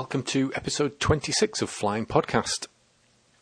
[0.00, 2.68] Welcome to episode 26 of Flying Podcast.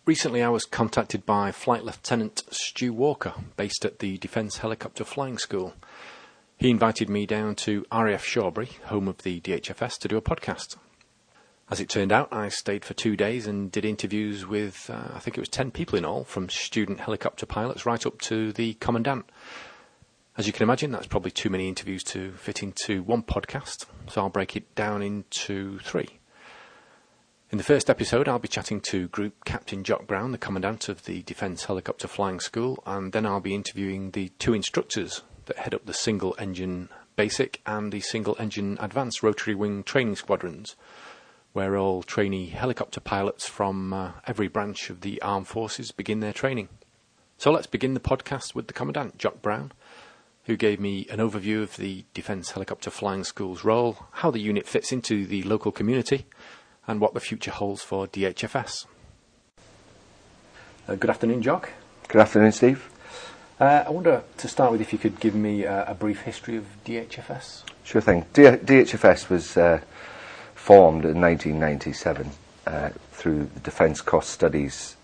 [0.04, 5.38] Recently, I was contacted by Flight Lieutenant Stu Walker, based at the Defence Helicopter Flying
[5.38, 5.74] School.
[6.56, 10.76] He invited me down to RAF Shawbury, home of the DHFS, to do a podcast.
[11.70, 15.20] As it turned out, I stayed for two days and did interviews with, uh, I
[15.20, 18.74] think it was 10 people in all, from student helicopter pilots right up to the
[18.74, 19.30] Commandant.
[20.36, 24.22] As you can imagine, that's probably too many interviews to fit into one podcast, so
[24.22, 26.17] I'll break it down into three.
[27.50, 31.06] In the first episode, I'll be chatting to Group Captain Jock Brown, the Commandant of
[31.06, 35.72] the Defence Helicopter Flying School, and then I'll be interviewing the two instructors that head
[35.72, 40.76] up the single engine basic and the single engine advanced rotary wing training squadrons
[41.54, 46.34] where all trainee helicopter pilots from uh, every branch of the armed forces begin their
[46.34, 46.68] training.
[47.38, 49.72] So let's begin the podcast with the Commandant, Jock Brown,
[50.44, 54.66] who gave me an overview of the Defence Helicopter Flying School's role, how the unit
[54.66, 56.26] fits into the local community,
[56.88, 58.86] and what the future holds for DHFS.
[60.88, 61.70] Uh, good afternoon, Jock.
[62.08, 62.88] Good afternoon, Steve.
[63.60, 66.56] Uh, I wonder to start with if you could give me uh, a brief history
[66.56, 67.64] of DHFS.
[67.84, 68.24] Sure thing.
[68.32, 69.80] D- DHFS was uh,
[70.54, 72.30] formed in 1997
[72.66, 74.96] uh, through the defence cost studies,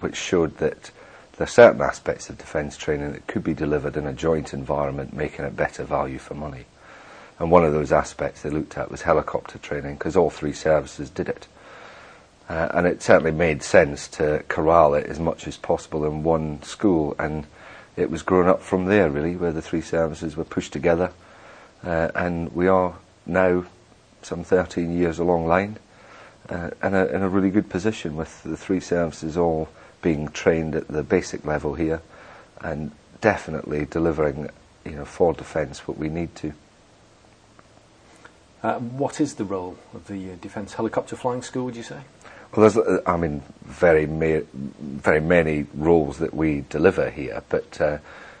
[0.00, 0.90] which showed that
[1.36, 5.12] there are certain aspects of defence training that could be delivered in a joint environment,
[5.12, 6.64] making it better value for money.
[7.38, 11.10] And one of those aspects they looked at was helicopter training, because all three services
[11.10, 11.46] did it.
[12.48, 16.62] Uh, and it certainly made sense to corral it as much as possible in one
[16.62, 17.46] school, and
[17.96, 21.10] it was grown up from there, really, where the three services were pushed together.
[21.82, 22.94] Uh, and we are
[23.26, 23.64] now
[24.22, 25.78] some 13 years along line,
[26.48, 29.68] uh, and a, in a really good position with the three services all
[30.02, 32.00] being trained at the basic level here,
[32.60, 34.50] and definitely delivering,
[34.84, 36.52] you know, for defence what we need to.
[38.64, 42.00] Uh, what is the role of the uh, Defence Helicopter Flying School, would you say?
[42.56, 44.46] Well, there's, uh, I mean, very, ma-
[44.80, 47.98] very many roles that we deliver here, but uh,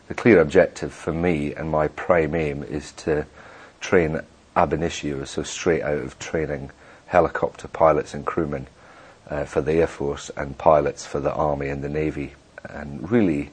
[0.08, 3.26] the clear objective for me and my prime aim is to
[3.82, 4.18] train
[4.56, 6.70] ab initio, so straight out of training,
[7.04, 8.66] helicopter pilots and crewmen
[9.28, 12.32] uh, for the Air Force and pilots for the Army and the Navy.
[12.70, 13.50] And really,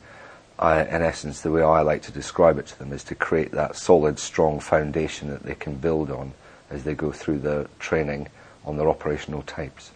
[0.58, 3.52] I, in essence, the way I like to describe it to them is to create
[3.52, 6.32] that solid, strong foundation that they can build on
[6.72, 8.28] as they go through their training
[8.66, 9.92] on their operational types.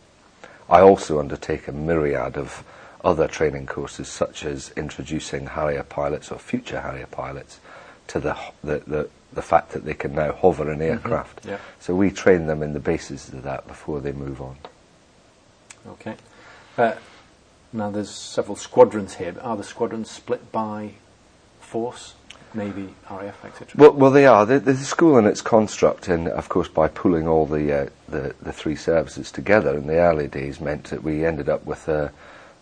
[0.70, 2.64] I also undertake a myriad of
[3.04, 7.60] other training courses, such as introducing Harrier pilots or future Harrier pilots
[8.08, 11.42] to the, the, the, the fact that they can now hover an aircraft.
[11.42, 11.50] Mm-hmm.
[11.50, 11.58] Yeah.
[11.80, 14.58] So we train them in the basis of that before they move on.
[15.88, 16.16] Okay.
[16.78, 16.96] Uh,
[17.72, 20.94] now there's several squadrons here, are the squadrons split by
[21.60, 22.16] force?
[22.56, 23.68] Navy, RAF, etc.
[23.76, 24.46] Well, well, they are.
[24.46, 28.34] The, the school and its construct, and of course, by pulling all the, uh, the
[28.42, 32.12] the three services together in the early days, meant that we ended up with a,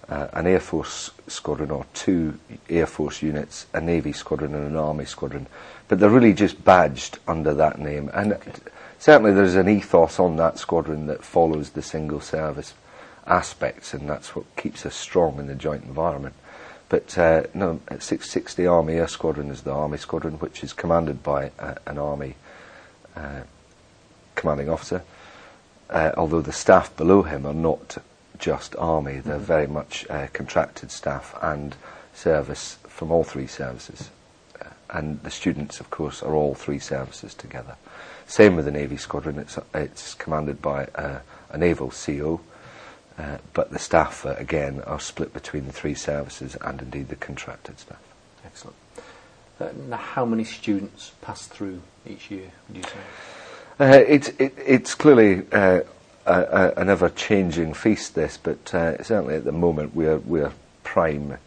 [0.09, 2.39] uh, an Air Force squadron or two
[2.69, 5.47] Air Force units, a Navy squadron and an Army squadron.
[5.87, 8.09] But they're really just badged under that name.
[8.13, 8.51] And Okay.
[8.99, 12.73] certainly there's an ethos on that squadron that follows the single service
[13.27, 16.35] aspects, and that's what keeps us strong in the joint environment.
[16.93, 21.49] But uh, no, 660 Army Air Squadron is the Army squadron, which is commanded by
[21.57, 22.35] uh, an Army
[23.15, 23.41] uh,
[24.35, 25.01] commanding officer.
[25.89, 27.97] Uh, although the staff below him are not
[28.37, 31.75] just Army, they're very much uh, contracted staff and
[32.13, 34.11] service from all three services.
[34.61, 37.75] Uh, and the students, of course, are all three services together.
[38.27, 42.39] Same with the Navy squadron, it's, it's commanded by uh, a naval CO.
[43.17, 47.15] Uh, but the staff, uh, again, are split between the three services and indeed the
[47.15, 48.01] contracted staff.
[48.45, 48.75] Excellent.
[49.59, 52.99] Uh, now, how many students pass through each year, would you say?
[53.79, 55.81] Uh, it's it, it's clearly uh,
[56.25, 60.51] a, a, an ever-changing feast, this, but certainly at the moment we're we're
[60.83, 61.37] prime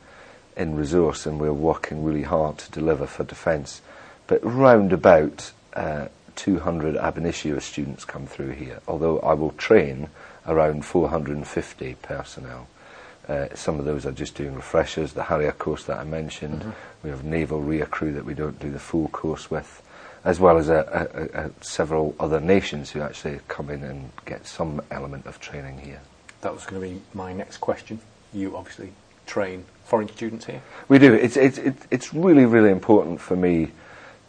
[0.56, 3.82] in resource and we're working really hard to deliver for defence.
[4.26, 10.08] But round about uh, 200 ab initio students come through here, although I will train
[10.46, 12.68] around 450 personnel.
[13.28, 16.72] Uh, some of those are just doing refreshers, the Harrier course that I mentioned.
[17.02, 19.82] We have naval rear crew that we don't do the full course with,
[20.24, 24.46] as well as a, a, a, several other nations who actually come in and get
[24.46, 26.00] some element of training here.
[26.42, 27.98] That was going to be my next question.
[28.32, 28.92] You obviously
[29.26, 30.62] train foreign students here.
[30.88, 31.12] We do.
[31.12, 33.72] It's it's it, it's really really important for me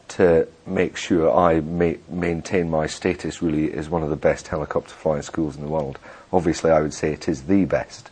[0.09, 4.93] to make sure I ma- maintain my status really as one of the best helicopter
[4.93, 5.99] flying schools in the world.
[6.31, 8.09] Obviously, I would say it is the best,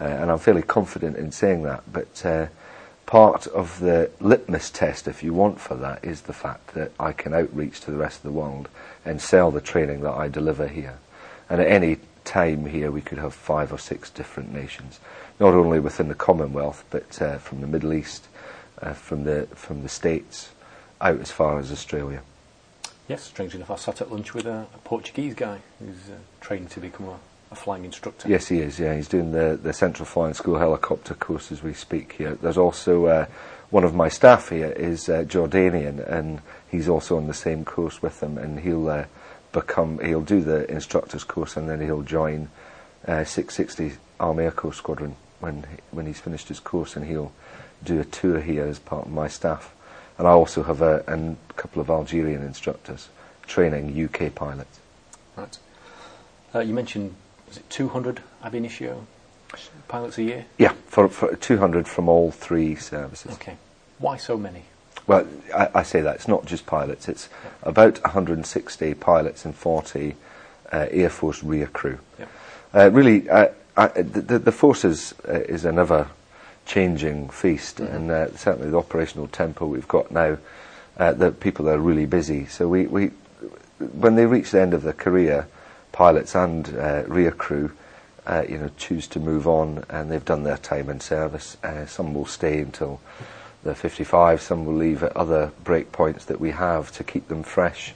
[0.00, 1.84] uh, and I'm fairly confident in saying that.
[1.92, 2.46] But uh,
[3.06, 7.12] part of the litmus test, if you want, for that is the fact that I
[7.12, 8.68] can outreach to the rest of the world
[9.04, 10.98] and sell the training that I deliver here.
[11.48, 15.00] And at any time here, we could have five or six different nations,
[15.40, 18.28] not only within the Commonwealth, but uh, from the Middle East,
[18.82, 20.50] uh, from the from the States,
[21.00, 22.22] out as far as Australia.
[23.08, 26.68] Yes, strangely enough, I sat at lunch with a, a Portuguese guy who's uh, training
[26.68, 27.18] to become a,
[27.50, 28.28] a flying instructor.
[28.28, 28.78] Yes, he is.
[28.78, 32.34] Yeah, he's doing the, the Central Flying School helicopter course as we speak here.
[32.34, 33.26] There's also uh,
[33.70, 36.40] one of my staff here is uh, Jordanian, and
[36.70, 39.04] he's also on the same course with them, and he'll uh,
[39.52, 42.48] become he'll do the instructor's course, and then he'll join
[43.06, 47.32] uh, 660 Army Air Corps Squadron when he, when he's finished his course, and he'll
[47.82, 49.74] do a tour here as part of my staff.
[50.18, 53.08] And I also have a, a couple of Algerian instructors
[53.46, 54.80] training UK pilots.
[55.36, 55.58] Right.
[56.54, 57.14] Uh, you mentioned,
[57.46, 59.06] was it 200 ab initio
[59.86, 60.44] pilots a year?
[60.58, 63.32] Yeah, for, for 200 from all three services.
[63.34, 63.56] Okay.
[63.98, 64.64] Why so many?
[65.06, 67.08] Well, I, I say that it's not just pilots.
[67.08, 67.28] It's
[67.62, 70.14] about 160 pilots and 40
[70.72, 71.98] uh, Air Force rear crew.
[72.18, 72.28] Yep.
[72.74, 76.08] Uh, really, uh, I, the, the forces uh, is another
[76.68, 80.38] changing feast, and uh, certainly the operational tempo we've got now,
[80.98, 82.46] uh, the people are really busy.
[82.46, 83.10] So we, we,
[83.78, 85.48] when they reach the end of their career,
[85.92, 87.72] pilots and uh, rear crew,
[88.26, 91.56] uh, you know, choose to move on, and they've done their time in service.
[91.64, 93.00] Uh, some will stay until
[93.64, 94.42] they're 55.
[94.42, 97.94] Some will leave at other break points that we have to keep them fresh,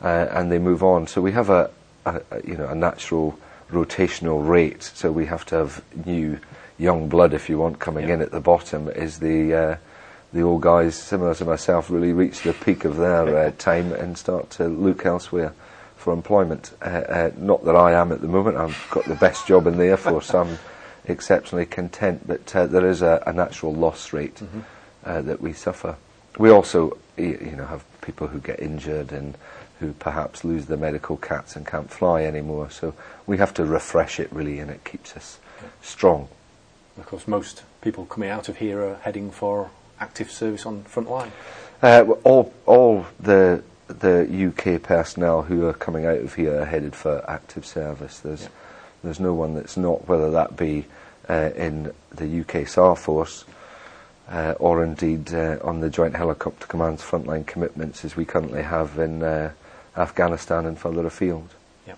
[0.00, 1.08] uh, and they move on.
[1.08, 1.70] So we have a,
[2.06, 3.36] a you know a natural
[3.72, 4.84] rotational rate.
[4.84, 6.38] So we have to have new
[6.78, 8.14] young blood, if you want, coming Yeah.
[8.14, 8.88] in at the bottom.
[8.88, 9.76] Is the uh,
[10.32, 14.16] the old guys, similar to myself, really reach the peak of their uh, time and
[14.16, 15.52] start to look elsewhere
[15.96, 16.70] for employment.
[16.82, 18.56] Uh, uh, not that I am at the moment.
[18.56, 20.32] I've got the best job in the Air Force.
[20.34, 20.58] I'm
[21.06, 24.40] exceptionally content, but uh, there is a, a natural loss rate
[25.04, 25.96] uh, that we suffer.
[26.38, 29.36] We also, you know, have people who get injured and
[29.80, 32.70] who perhaps lose their medical cats and can't fly anymore.
[32.70, 32.94] So
[33.26, 35.38] we have to refresh it really, and it keeps us
[35.80, 36.28] strong.
[36.98, 41.10] Of course, most people coming out of here are heading for active service on front
[41.10, 41.32] line.
[41.82, 46.94] Uh, all all the the UK personnel who are coming out of here are headed
[46.94, 48.18] for active service.
[48.18, 48.48] There's Yeah.
[49.04, 50.86] there's no one that's not, whether that be
[51.28, 53.44] uh, in the UK SAR force
[54.30, 58.98] uh, or indeed uh, on the Joint Helicopter Command's frontline commitments as we currently have
[58.98, 59.52] in uh,
[59.96, 61.48] Afghanistan and further afield.
[61.86, 61.94] Yeah.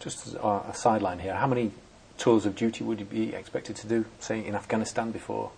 [0.00, 1.70] Just as a, a sideline here, how many
[2.18, 5.50] tours of duty would you be expected to do, say, in Afghanistan before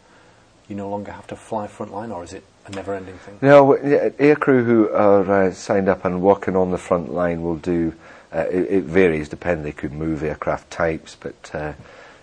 [0.68, 3.38] you no longer have to fly front line, or is it a never-ending thing?
[3.40, 7.94] No, aircrew who are uh, signed up and working on the front line will do.
[8.30, 9.64] Uh, it, it varies, depending.
[9.64, 11.72] They could move aircraft types, but uh,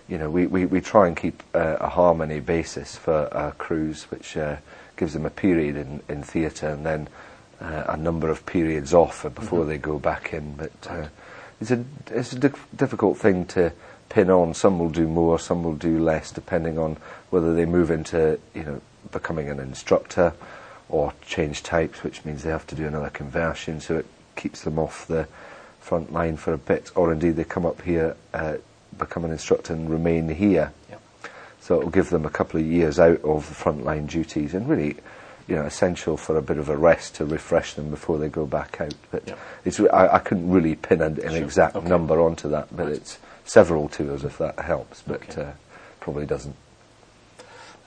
[0.08, 4.04] you know, we, we, we try and keep uh, a harmony basis for our crews,
[4.04, 4.56] which uh,
[4.96, 7.08] gives them a period in, in theatre and then
[7.60, 10.54] uh, a number of periods off before they go back in.
[10.54, 11.08] But uh,
[11.60, 13.72] it's a it's a dif- difficult thing to
[14.08, 14.54] pin on.
[14.54, 16.96] Some will do more, some will do less, depending on
[17.30, 18.80] whether they move into you know
[19.12, 20.32] becoming an instructor
[20.88, 24.06] or change types, which means they have to do another conversion, so it
[24.36, 25.26] keeps them off the
[25.80, 28.54] front line for a bit, or indeed they come up here, uh,
[28.96, 30.72] become an instructor and remain here.
[30.90, 31.00] Yep.
[31.60, 34.54] So it will give them a couple of years out of the front line duties
[34.54, 34.96] and really,
[35.48, 38.46] you know, essential for a bit of a rest to refresh them before they go
[38.46, 38.94] back out.
[39.10, 39.38] But Yep.
[39.64, 41.36] it's, I, I couldn't really pin an, an Sure.
[41.42, 41.88] exact Okay.
[41.88, 45.42] number onto that, but it's several tours if that helps, but Okay.
[45.42, 45.52] uh,
[46.00, 46.56] probably doesn't.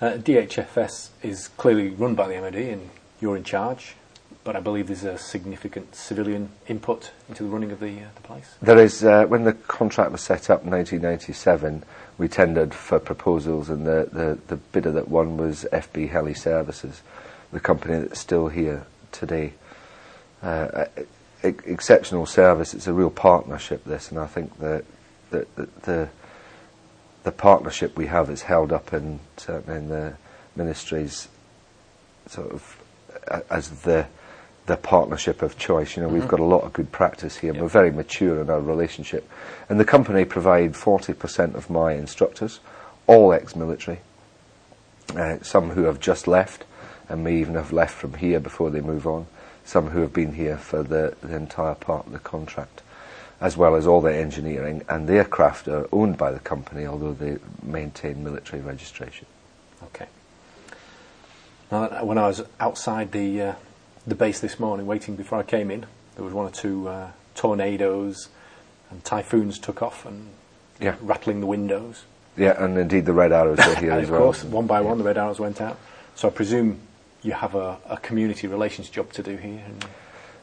[0.01, 2.89] Uh, DHFS is clearly run by the MOD, and
[3.21, 3.95] you're in charge.
[4.45, 8.21] But I believe there's a significant civilian input into the running of the, uh, the
[8.21, 8.55] place.
[8.61, 11.83] There is, uh, when the contract was set up in 1997,
[12.17, 17.01] we tendered for proposals, and the, the, the bidder that won was FB Heli Services,
[17.51, 19.53] the company that's still here today.
[20.41, 20.85] Uh,
[21.43, 22.73] e- exceptional service.
[22.73, 23.83] It's a real partnership.
[23.83, 24.85] This, and I think that
[25.31, 25.47] the,
[25.83, 26.09] the,
[27.23, 30.13] the partnership we have is held up in certainly in the
[30.55, 31.27] ministries
[32.27, 32.77] sort of
[33.49, 34.07] as the
[34.65, 35.95] the partnership of choice.
[35.95, 37.55] You know, we've got a lot of good practice here.
[37.55, 37.61] Yeah.
[37.61, 39.27] We're very mature in our relationship,
[39.67, 42.59] and the company provide forty percent of my instructors,
[43.07, 44.01] all ex-military.
[45.15, 46.65] Uh, some who have just left,
[47.09, 49.25] and may even have left from here before they move on.
[49.65, 52.83] Some who have been here for the, the entire part of the contract,
[53.41, 57.13] as well as all their engineering and the aircraft are owned by the company, although
[57.13, 59.25] they maintain military registration.
[59.83, 60.07] Okay.
[61.71, 63.53] Now, when I was outside the uh,
[64.07, 67.11] the base this morning, waiting before I came in, there was one or two uh,
[67.35, 68.29] tornadoes
[68.89, 70.29] and typhoons took off and
[70.81, 70.95] Yeah.
[71.01, 72.05] rattling the windows.
[72.37, 74.21] Yeah, and indeed the red arrows are here as of well.
[74.21, 75.77] course, one by one, the red arrows went out.
[76.15, 76.79] So I presume
[77.21, 79.61] you have a, a community relations job to do here.
[79.65, 79.85] And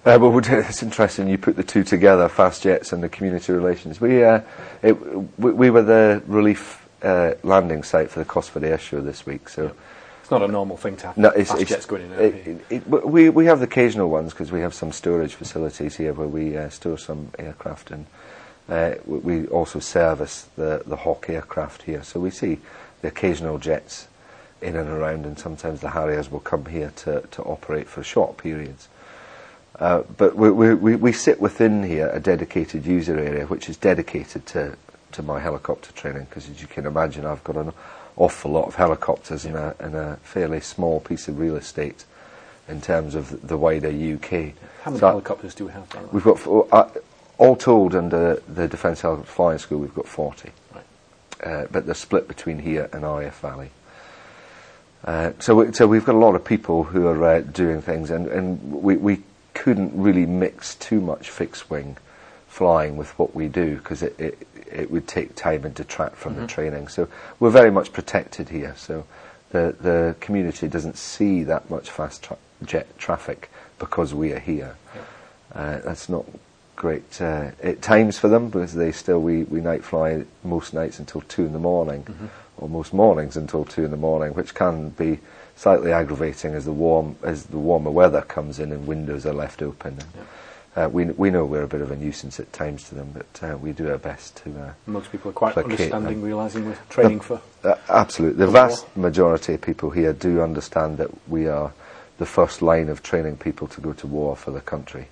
[0.06, 4.00] Uh, well, it's interesting you put the two together, fast jets and the community relations.
[4.00, 4.40] We, uh,
[4.80, 4.92] it,
[5.36, 9.48] we, we, were the relief uh, landing site for the Cosford Air Show this week,
[9.48, 9.72] so.
[10.20, 12.12] It's not a normal thing to have no, it's, fast it's, jets going in.
[12.12, 16.12] It, it, we, we have the occasional ones because we have some storage facilities here
[16.12, 18.06] where we uh, store some aircraft and
[18.68, 22.02] uh, we also service the, the Hawk aircraft here.
[22.04, 22.58] So we see
[23.02, 24.06] the occasional jets
[24.60, 28.36] in and around and sometimes the Harriers will come here to, to operate for short
[28.36, 28.88] periods.
[29.78, 34.46] Uh, but we, we, we sit within here a dedicated user area which is dedicated
[34.46, 34.76] to,
[35.12, 37.72] to my helicopter training because as you can imagine I've got an
[38.16, 42.06] awful lot of helicopters in, a, in a fairly small piece of real estate
[42.68, 44.54] in terms of the wider UK.
[44.82, 46.12] How many so helicopters do we have?
[46.12, 46.88] We've got, uh,
[47.38, 50.50] all told under the Defence Helicopter Flying School, we've got 40.
[50.74, 50.84] Right.
[51.44, 53.70] Uh, but they're split between here and RAF Valley.
[55.04, 58.10] Uh, so, we, so we've got a lot of people who are uh, doing things,
[58.10, 59.22] and, and we, we
[59.56, 61.96] couldn't really mix too much fixed wing
[62.46, 66.34] flying with what we do because it, it, it would take time and detract from
[66.34, 66.42] mm-hmm.
[66.42, 66.88] the training.
[66.88, 67.08] So
[67.40, 68.74] we're very much protected here.
[68.76, 69.04] So
[69.50, 74.76] the the community doesn't see that much fast tra- jet traffic because we are here.
[74.94, 75.60] Yeah.
[75.60, 76.26] Uh, that's not
[76.74, 81.22] great uh, times for them because they still we, we night fly most nights until
[81.22, 82.26] two in the morning, mm-hmm.
[82.58, 85.18] or most mornings until two in the morning, which can be
[85.56, 89.62] slightly aggravating as the warm as the warmer weather comes in and windows are left
[89.62, 89.98] open.
[90.14, 90.22] Yeah.
[90.84, 93.42] Uh, we we know we're a bit of a nuisance at times to them, but
[93.42, 94.50] uh, we do our best to.
[94.60, 97.40] Uh, Most people are quite understanding, realising we're training for.
[97.64, 99.04] Uh, absolutely, the vast war.
[99.04, 101.72] majority of people here do understand that we are
[102.18, 105.08] the first line of training people to go to war for the country.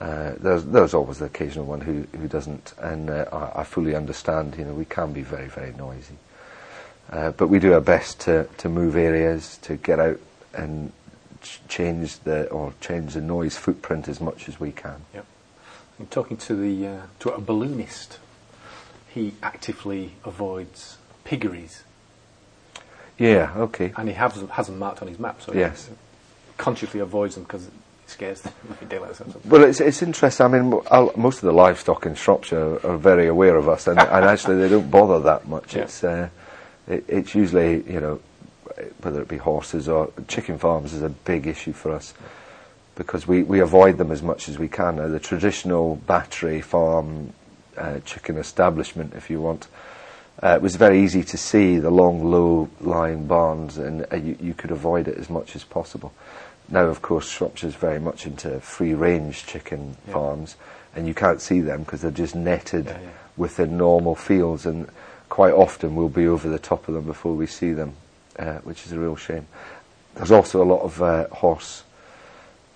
[0.00, 3.96] Uh, there's there's always the occasional one who who doesn't, and uh, I, I, fully
[3.96, 4.56] understand.
[4.56, 6.14] You know, we can be very very noisy,
[7.10, 10.20] but we do our best to to move areas to get out
[10.54, 10.92] and
[11.68, 15.00] change the or change the noise footprint as much as we can.
[15.14, 15.26] Yep.
[16.00, 18.18] I'm talking to the uh, to a balloonist.
[19.08, 21.82] He actively avoids piggeries.
[23.18, 23.52] Yeah.
[23.56, 23.92] Okay.
[23.96, 25.90] And he has has them marked on his map, so yes,
[26.56, 27.72] consciously avoids them because it
[28.06, 28.52] scares them.
[29.44, 30.46] well, it's it's interesting.
[30.46, 30.70] I mean,
[31.16, 34.68] most of the livestock in Shropshire are very aware of us, and, and actually they
[34.68, 35.74] don't bother that much.
[35.74, 35.82] Yeah.
[35.82, 36.28] It's uh,
[36.88, 38.20] it, it's usually you know
[39.00, 42.14] whether it be horses or chicken farms, is a big issue for us
[42.94, 44.96] because we, we avoid them as much as we can.
[44.96, 47.32] Now, the traditional battery farm
[47.76, 49.68] uh, chicken establishment, if you want,
[50.42, 54.54] uh, it was very easy to see the long, low-lying barns, and uh, you, you,
[54.54, 56.12] could avoid it as much as possible.
[56.68, 60.12] Now, of course, Shropshire's very much into free-range chicken yeah.
[60.12, 60.56] farms,
[60.94, 63.08] and you can't see them because they're just netted yeah, yeah.
[63.36, 64.88] within normal fields, and
[65.28, 67.94] quite often we'll be over the top of them before we see them
[68.38, 69.46] uh, which is a real shame.
[70.14, 71.84] There's also a lot of uh, horse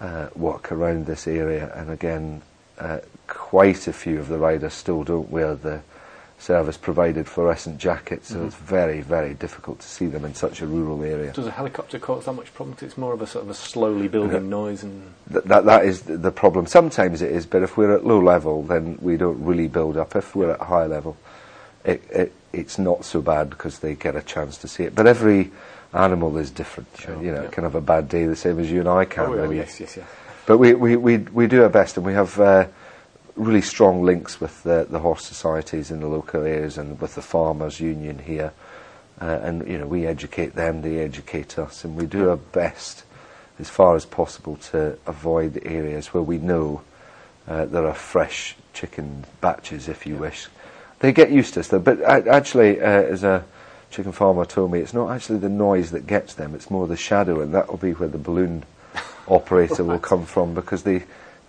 [0.00, 2.42] uh, work around this area, and again,
[2.78, 5.82] uh, quite a few of the riders still don't wear the
[6.38, 8.46] service provided fluorescent jackets, so mm-hmm.
[8.46, 11.32] it's very, very difficult to see them in such a rural area.
[11.32, 12.76] Does a helicopter cause that much problem?
[12.80, 16.02] It's more of a sort of a slowly building noise, and Th- that that is
[16.02, 16.66] the problem.
[16.66, 20.16] Sometimes it is, but if we're at low level, then we don't really build up.
[20.16, 21.16] If we're at high level,
[21.84, 24.94] it, it it's not so bad because they get a chance to see it.
[24.94, 25.50] But every
[25.92, 26.88] animal is different.
[26.98, 27.50] Sure, you know, yeah.
[27.50, 29.26] can have a bad day the same as you and I can.
[29.26, 30.06] Oh, yes, yes, yes.
[30.46, 32.66] But we, we, we, we do our best, and we have uh,
[33.36, 37.22] really strong links with the, the horse societies in the local areas and with the
[37.22, 38.52] farmers' union here.
[39.20, 43.04] Uh, and you know, we educate them, they educate us, and we do our best
[43.58, 46.82] as far as possible to avoid the areas where we know
[47.46, 50.20] uh, there are fresh chicken batches, if you yeah.
[50.20, 50.48] wish,
[51.02, 51.80] they get used to us, though.
[51.80, 53.44] But actually, uh, as a
[53.90, 56.96] chicken farmer told me, it's not actually the noise that gets them; it's more the
[56.96, 58.64] shadow, and that will be where the balloon
[59.28, 61.04] operator will come from because they,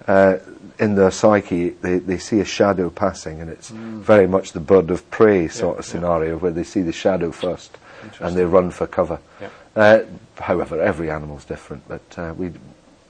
[0.08, 0.38] uh,
[0.80, 4.02] in their psyche, they, they see a shadow passing, and it's mm.
[4.02, 6.42] very much the bird of prey sort yeah, of scenario yeah.
[6.42, 7.78] where they see the shadow first
[8.20, 9.20] and they run for cover.
[9.40, 9.50] Yeah.
[9.76, 10.04] Uh,
[10.38, 12.48] however, every animal's different, but uh, we,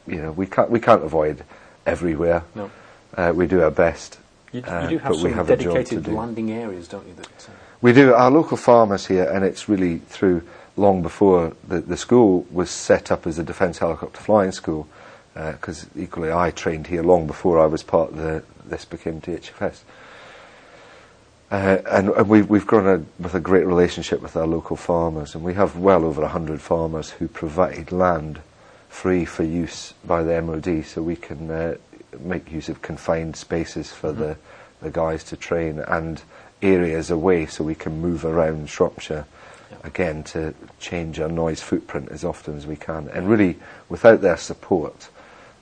[0.07, 1.43] you know, we can't we can't avoid
[1.85, 2.43] everywhere.
[2.55, 2.71] No.
[3.15, 4.19] Uh, we do our best.
[4.53, 7.15] You, you uh, do have some have dedicated landing areas, don't you?
[7.15, 8.13] That, uh, we do.
[8.13, 10.43] Our local farmers here, and it's really through
[10.77, 14.88] long before the, the school was set up as a defence helicopter flying school,
[15.33, 19.19] because uh, equally I trained here long before I was part of the, this became
[19.19, 19.81] DHFS.
[21.51, 25.36] Uh, and, and we, we've grown a, with a great relationship with our local farmers,
[25.36, 28.39] and we have well over 100 farmers who provide land
[28.89, 31.75] free for use by the MOD, so we can uh,
[32.20, 34.22] make use of confined spaces for mm-hmm.
[34.22, 34.38] the,
[34.82, 36.22] the guys to train and
[36.62, 39.25] areas away so we can move around Shropshire
[39.84, 43.10] again to change our noise footprint as often as we can.
[43.10, 43.58] And really,
[43.89, 45.10] without their support,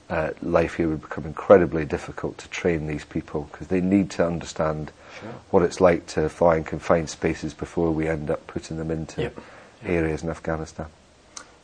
[0.08, 4.26] uh, life here would become incredibly difficult to train these people because they need to
[4.26, 5.30] understand Sure.
[5.50, 9.22] what it's like to fly in confined spaces before we end up putting them into
[9.22, 9.38] Yep.
[9.84, 10.86] areas in Afghanistan.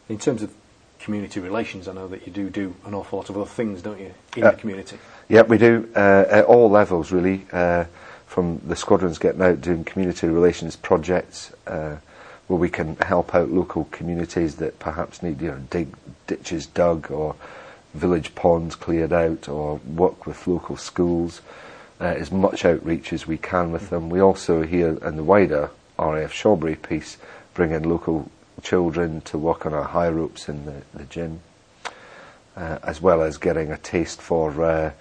[0.09, 0.52] In terms of
[0.99, 4.00] community relations, I know that you do do an awful lot of other things, don't
[4.00, 4.99] you, in Uh, the community?
[5.28, 7.47] Yeah, we do uh, at all levels really.
[7.52, 7.85] Uh,
[8.26, 11.97] from the squadrons getting out doing community relations projects, uh,
[12.47, 15.88] where we can help out local communities that perhaps need you know dig
[16.26, 17.35] ditches dug or
[17.95, 21.40] village ponds cleared out, or work with local schools.
[22.00, 24.09] Uh, as much outreach as we can with them.
[24.09, 27.17] We also here in the wider RAF Shawbury piece
[27.55, 28.31] bring in local
[28.62, 31.41] children to work on our high ropes in the, the gym
[32.59, 34.93] uh, as well as getting a taste for uh,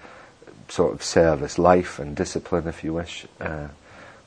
[0.68, 3.66] sort of service life and discipline, if you wish, uh,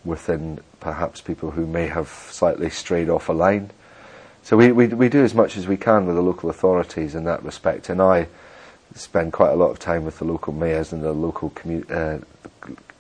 [0.04, 3.70] within perhaps people who may have slightly strayed off a line.
[4.44, 7.24] So we, we, we do as much as we can with the local authorities in
[7.26, 8.28] that respect, and I
[8.96, 12.20] spend quite a lot of time with the local mayors and the local commu- uh,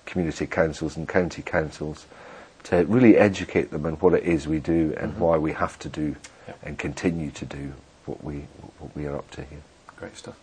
[0.06, 2.06] community councils and county councils
[2.64, 5.90] to really educate them on what it is we do and why we have to
[5.90, 6.16] do
[6.48, 6.60] Yep.
[6.64, 7.74] and continue to do
[8.06, 8.48] what we
[8.80, 9.62] what we are up to here.
[9.98, 10.38] Great stuff.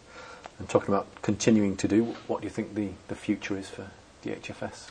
[0.58, 3.87] And talking about continuing to do, what do you think the, the future is for
[4.25, 4.88] DHFS?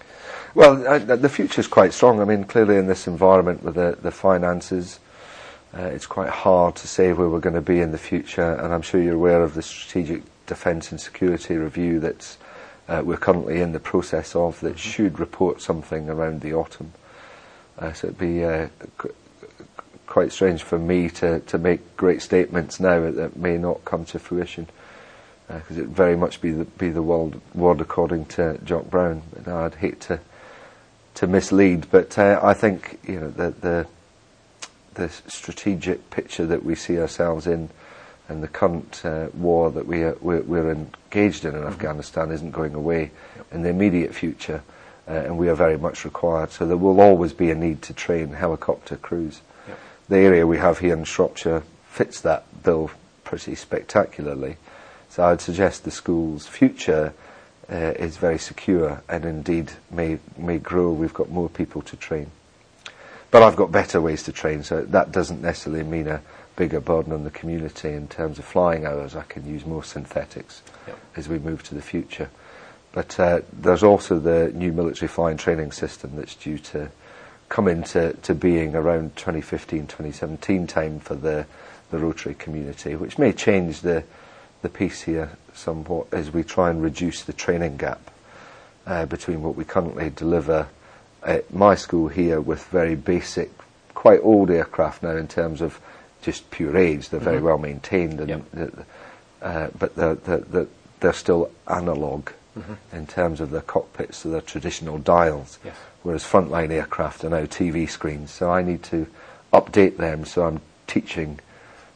[0.56, 2.22] Well, uh, the future is quite strong.
[2.22, 5.00] I mean, clearly in this environment with the, the finances,
[5.78, 8.54] uh, it's quite hard to say where we're going to be in the future.
[8.54, 12.38] And I'm sure you're aware of the Strategic Defence and Security Review that
[12.88, 16.94] uh, we're currently in the process of that should report something around the autumn.
[17.78, 18.68] Uh, so it'd be uh,
[18.98, 19.14] qu-
[20.08, 24.20] quite strange for me to, to make great statements now that may not come to
[24.20, 24.68] fruition
[25.48, 29.22] because it'd very much be the, be the world, world according to Jock Brown.
[29.34, 30.20] But I'd hate to
[31.16, 33.88] to mislead, but uh, I think you know the, the
[34.94, 37.70] the strategic picture that we see ourselves in,
[38.30, 42.52] and the current uh, war that we are, we're, we're engaged in in Afghanistan isn't
[42.52, 43.10] going away.
[43.52, 44.62] In the immediate future,
[45.08, 46.52] uh, and we are very much required.
[46.52, 49.42] So there will always be a need to train helicopter crews.
[49.68, 49.80] Yep.
[50.10, 52.92] The area we have here in Shropshire fits that bill
[53.24, 54.58] pretty spectacularly.
[55.10, 57.14] So I'd suggest the school's future
[57.70, 60.92] uh, is very secure and indeed may, may grow.
[60.92, 62.32] We've got more people to train.
[63.32, 66.22] But I've got better ways to train, so that doesn't necessarily mean a
[66.56, 69.16] bigger burden on the community in terms of flying hours.
[69.16, 71.00] I can use more synthetics Yep.
[71.18, 72.30] as we move to the future.
[72.98, 76.90] But uh, there's also the new military flying training system that's due to
[77.48, 81.46] come into to being around 2015, 2017 time for the,
[81.92, 84.04] the Rotary community, which may change the,
[84.64, 88.02] the piece here somewhat as we try and reduce the training gap
[88.88, 90.68] uh, between what we currently deliver
[91.22, 93.52] at my school here with very basic,
[93.94, 95.80] quite old aircraft now in terms of
[96.24, 97.10] just pure age.
[97.10, 97.44] They're very Mhm.
[97.44, 98.86] well maintained, and Yep.
[99.44, 100.68] uh, but they're, they're, they're,
[101.00, 101.52] they're still
[102.62, 105.60] analog in terms of the cockpits, so they're traditional dials.
[105.64, 105.76] Yes.
[106.04, 109.08] Whereas frontline aircraft are now TV screens, so I need to
[109.54, 110.26] update them.
[110.26, 111.40] So I'm teaching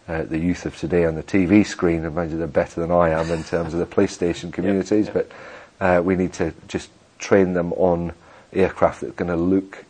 [0.08, 2.04] uh, the youth of today on the TV screen.
[2.06, 5.14] Imagine they're better than I am in terms of the PlayStation communities, yeah.
[5.14, 5.32] but
[5.80, 8.14] uh, we need to just train them on
[8.54, 9.86] aircraft that are going to look,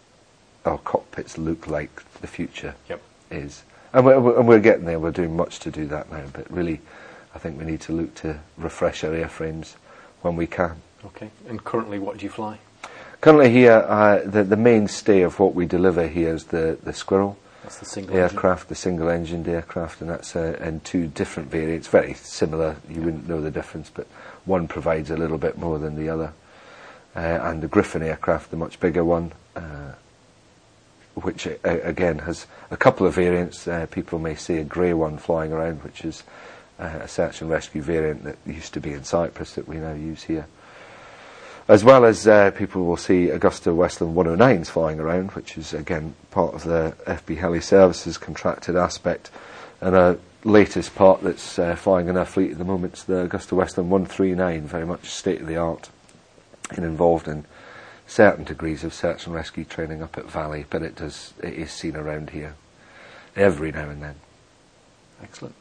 [0.66, 3.02] our cockpits look like the future Yep.
[3.32, 3.64] is.
[3.94, 5.00] And we're- and we're getting there.
[5.00, 6.80] We're doing much to do that now, but really,
[7.34, 9.76] I think we need to look to refresh our airframes
[10.22, 10.82] when we can.
[11.06, 11.30] Okay.
[11.48, 12.60] And currently, what do you fly?
[13.22, 17.38] Currently here, uh, the, the mainstay of what we deliver here is the, the Squirrel
[17.62, 18.36] That's the single engine.
[18.36, 21.88] aircraft, the single-engined aircraft, and that's uh, in two different variants.
[21.88, 24.08] Very similar, you wouldn't know the difference, but
[24.46, 26.34] one provides a little bit more than the other.
[27.16, 29.94] Uh, and the Griffin aircraft, the much bigger one, uh,
[31.16, 33.68] which uh, again has a couple of variants.
[33.68, 36.24] Uh, people may see a grey one flying around, which is
[36.82, 40.24] a search and rescue variant that used to be in Cyprus that we now use
[40.24, 40.48] here.
[41.68, 46.54] As well as uh, people will see AgustaWestland 109s flying around, which is again part
[46.54, 49.30] of the FB Heli Services contracted aspect.
[49.80, 53.28] And a latest part that's uh, flying in our fleet at the moment is the
[53.28, 55.90] AgustaWestland 139, very much state of the art
[56.72, 57.46] and involved in
[58.08, 61.72] certain degrees of search and rescue training up at Valley, but it does it is
[61.72, 62.56] seen around here
[63.36, 64.16] every now and then.
[65.24, 65.56] Excellent.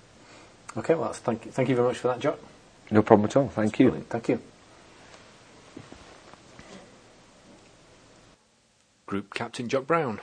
[0.76, 0.94] Okay.
[0.94, 1.50] Well, that's, thank you.
[1.50, 2.38] Thank you very much for that, Jock.
[2.90, 3.48] No problem at all.
[3.48, 3.86] Thank you.
[3.86, 4.08] Brilliant.
[4.08, 4.40] Thank you.
[9.06, 10.20] Group Captain Jock Brown.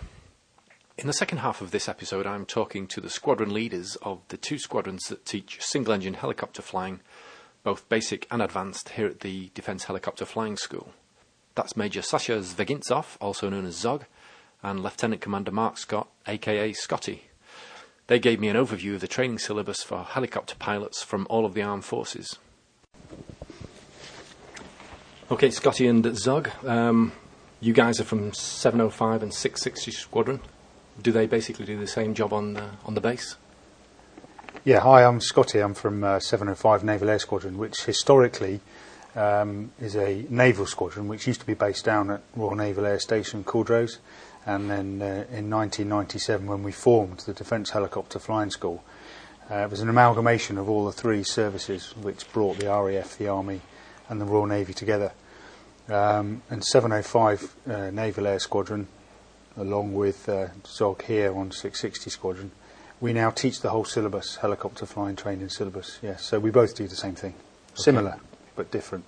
[0.98, 4.38] In the second half of this episode, I'm talking to the squadron leaders of the
[4.38, 7.02] two squadrons that teach single engine helicopter flying,
[7.64, 10.94] both basic and advanced, here at the Defence Helicopter Flying School.
[11.54, 14.06] That's Major Sasha Zvegintsov, also known as Zog,
[14.64, 17.26] and Lieutenant Commander Mark Scott, aka Scotty.
[18.08, 21.54] They gave me an overview of the training syllabus for helicopter pilots from all of
[21.54, 22.40] the armed forces.
[25.30, 27.12] Okay, Scotty and Zog, um,
[27.60, 30.40] you guys are from 705 and 660 Squadron.
[31.02, 33.36] Do they basically do the same job on the, on the base?
[34.64, 35.60] Yeah, hi, I'm Scotty.
[35.60, 38.62] I'm from uh, 705 Naval Air Squadron, which historically
[39.18, 43.00] um, is a naval squadron which used to be based down at Royal Naval Air
[43.00, 43.98] Station Culdrose.
[44.48, 48.82] And then uh, in 1997, when we formed the Defence Helicopter Flying School,
[49.52, 53.28] uh, it was an amalgamation of all the three services which brought the RAF, the
[53.28, 53.60] Army,
[54.08, 55.12] and the Royal Navy together.
[55.90, 58.88] Um, and 705 uh, Naval Air Squadron,
[59.58, 62.52] along with uh, ZOG here on 660 Squadron,
[63.02, 66.00] we now teach the whole syllabus, helicopter flying training syllabus.
[66.02, 67.34] Yes, so we both do the same thing,
[67.74, 68.20] similar
[68.56, 69.04] but different.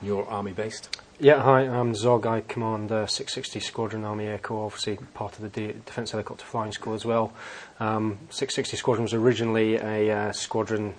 [0.00, 0.96] You're army based.
[1.20, 2.26] Yeah, hi, I'm Zog.
[2.26, 6.72] I command uh, 660 Squadron Army Air Corps, obviously part of the Defence Helicopter Flying
[6.72, 7.32] School as well.
[7.78, 10.92] Um, 660 Squadron was originally a uh, squadron,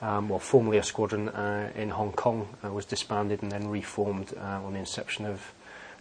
[0.00, 4.32] um, well, formerly a squadron uh, in Hong Kong, uh, was disbanded and then reformed
[4.38, 5.52] uh, on the inception of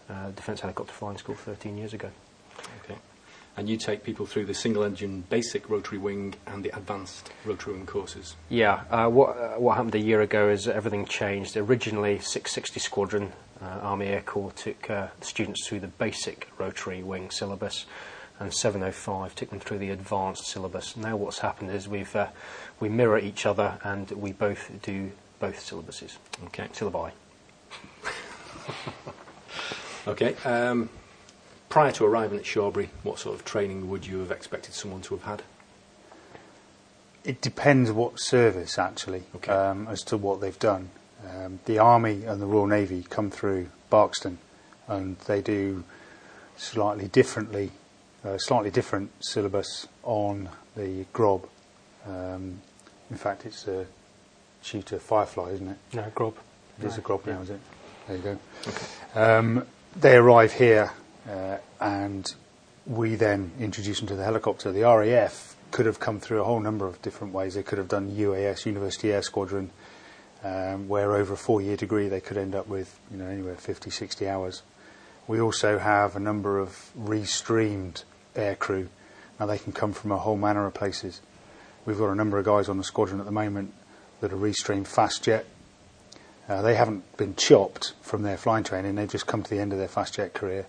[0.10, 2.12] uh, Defence Helicopter Flying School 13 years ago.
[2.86, 2.98] Okay.
[3.56, 7.74] And you take people through the single engine basic rotary wing and the advanced rotary
[7.74, 8.36] wing courses.
[8.50, 11.56] Yeah, uh, what uh, what happened a year ago is everything changed.
[11.56, 17.30] Originally, 660 Squadron uh, Army Air Corps took uh, students through the basic rotary wing
[17.30, 17.86] syllabus,
[18.40, 20.98] and 705 took them through the advanced syllabus.
[20.98, 22.30] Now, what's happened is we've uh,
[22.80, 26.18] we mirror each other, and we both do both syllabuses.
[26.46, 26.70] Okay.
[26.74, 27.12] Syllabi.
[30.06, 30.36] Okay.
[30.44, 30.90] Um,
[31.74, 35.16] prior to arriving at Shawbury, what sort of training would you have expected someone to
[35.16, 35.42] have had?
[37.24, 39.52] It depends what service, actually, Okay.
[39.52, 40.92] um, as to what they've done.
[41.28, 44.38] Um, the Army and the Royal Navy come through Barkston,
[44.88, 45.84] and they do
[46.58, 47.72] slightly differently,
[48.24, 51.50] uh, slightly different syllabus on the Grob.
[52.06, 52.62] Um,
[53.10, 53.88] in fact, it's a
[54.62, 55.78] shooter Firefly, isn't it?
[55.92, 56.36] No, Grob.
[56.80, 57.60] It is a Grob now, is it?
[58.08, 58.38] There you go.
[58.68, 58.86] Okay.
[59.20, 60.92] Um, they arrive here,
[61.30, 62.34] uh, and
[62.86, 64.72] we then introduce them to the helicopter.
[64.72, 67.56] The RAF could have come through a whole number of different ways.
[67.56, 69.72] They could have done UAS, University Air Squadron,
[70.44, 73.90] um, where over a four-year degree they could end up with you know anywhere 50,
[73.90, 74.62] 60 hours.
[75.28, 78.04] We also have a number of restreamed
[78.36, 78.90] air crew.
[79.40, 81.22] Now they can come from a whole manner of places.
[81.86, 83.74] We've got a number of guys on the squadron at the moment
[84.22, 85.46] that are restreamed fast jet.
[86.48, 89.72] Uh, they haven't been chopped from their flying training, they've just come to the end
[89.72, 90.66] of their fast jet career.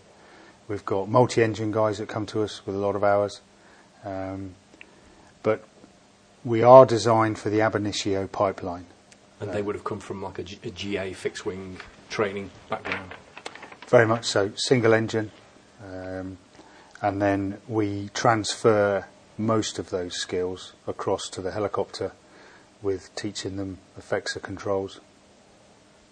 [0.66, 3.40] We've got multi engine guys that come to us with a lot of hours.
[4.05, 4.55] Um,
[5.42, 5.64] but
[6.44, 8.87] we are designed for the ab initio pipeline.
[9.40, 13.12] And they would have come from like a, G- a GA fixed wing training background.
[13.88, 15.31] Very much so, single engine.
[15.85, 16.38] Um,
[17.03, 22.12] and then we transfer most of those skills across to the helicopter
[22.81, 25.00] with teaching them effects of controls.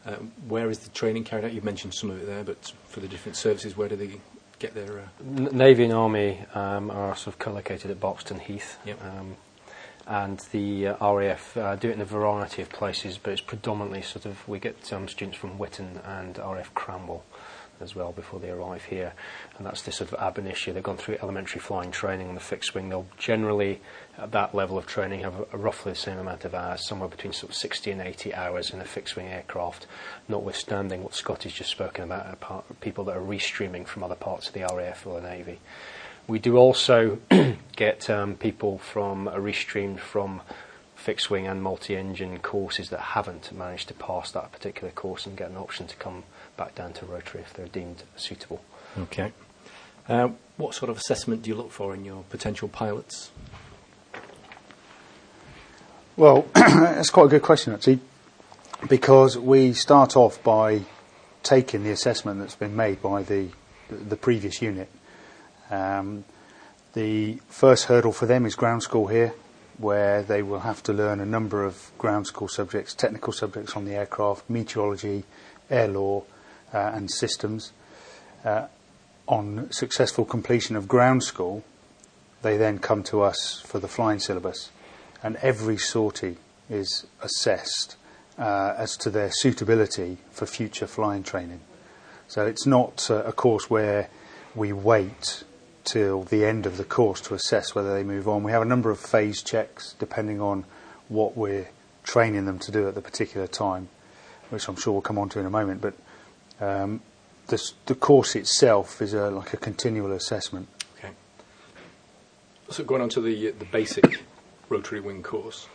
[0.04, 1.52] Um, where is the training carried out?
[1.52, 4.20] You've mentioned some of it there, but for the different services, where do they
[4.62, 5.00] get their?
[5.00, 9.04] Uh, Navy and Army um, are sort of co-located at Barkston Heath, Yep.
[9.04, 9.36] um,
[10.06, 14.02] and the uh, RAF uh, do it in a variety of places, but it's predominantly
[14.02, 17.22] sort of we get um, students from Witten and RAF Cranwell
[17.82, 19.12] as well before they arrive here,
[19.58, 20.72] and that's this sort of ab initio.
[20.72, 22.88] They've gone through elementary flying training on the fixed wing.
[22.88, 23.80] They'll generally,
[24.16, 27.08] at that level of training, have a, a roughly the same amount of hours, somewhere
[27.08, 29.86] between sort of 60 and 80 hours in a fixed wing aircraft,
[30.28, 34.48] notwithstanding what Scott has just spoken about, apart, people that are restreaming from other parts
[34.48, 35.58] of the RAF or the Navy.
[36.28, 37.18] We do also
[37.76, 40.40] get um, people from uh, restreamed from
[41.02, 45.36] fixed wing and multi engine courses that haven't managed to pass that particular course and
[45.36, 46.22] get an option to come
[46.56, 48.62] back down to rotary if they're deemed suitable.
[48.98, 49.32] okay.
[50.08, 53.30] Uh, what sort of assessment do you look for in your potential pilots?
[56.16, 58.00] Well, that's quite a good question, actually,
[58.88, 60.82] because we start off by
[61.42, 63.48] taking the assessment that's been made by the,
[63.88, 64.90] the previous unit.
[65.70, 66.24] Um,
[66.92, 69.34] the first hurdle for them is ground school here,
[69.78, 73.86] where they will have to learn a number of ground school subjects, technical subjects on
[73.86, 75.24] the aircraft, meteorology,
[75.70, 76.22] air law,
[76.78, 77.72] and systems.
[78.44, 78.66] Uh,
[79.28, 81.62] on successful completion of ground school,
[82.42, 84.70] they then come to us for the flying syllabus,
[85.22, 86.36] and every sortie
[86.68, 87.96] is assessed
[88.38, 91.60] uh, as to their suitability for future flying training.
[92.26, 94.08] So it's not uh, a course where
[94.54, 95.44] we wait
[95.84, 98.42] till the end of the course to assess whether they move on.
[98.42, 100.64] We have a number of phase checks depending on
[101.08, 101.68] what we're
[102.04, 103.88] training them to do at the particular time,
[104.50, 105.80] which I'm sure we'll come on to in a moment.
[105.80, 105.94] But
[106.62, 107.00] um,
[107.48, 110.68] the, the course itself is a, like a continual assessment.
[110.96, 111.10] Okay.
[112.70, 114.22] So going on to the the basic
[114.68, 115.68] rotary wing course.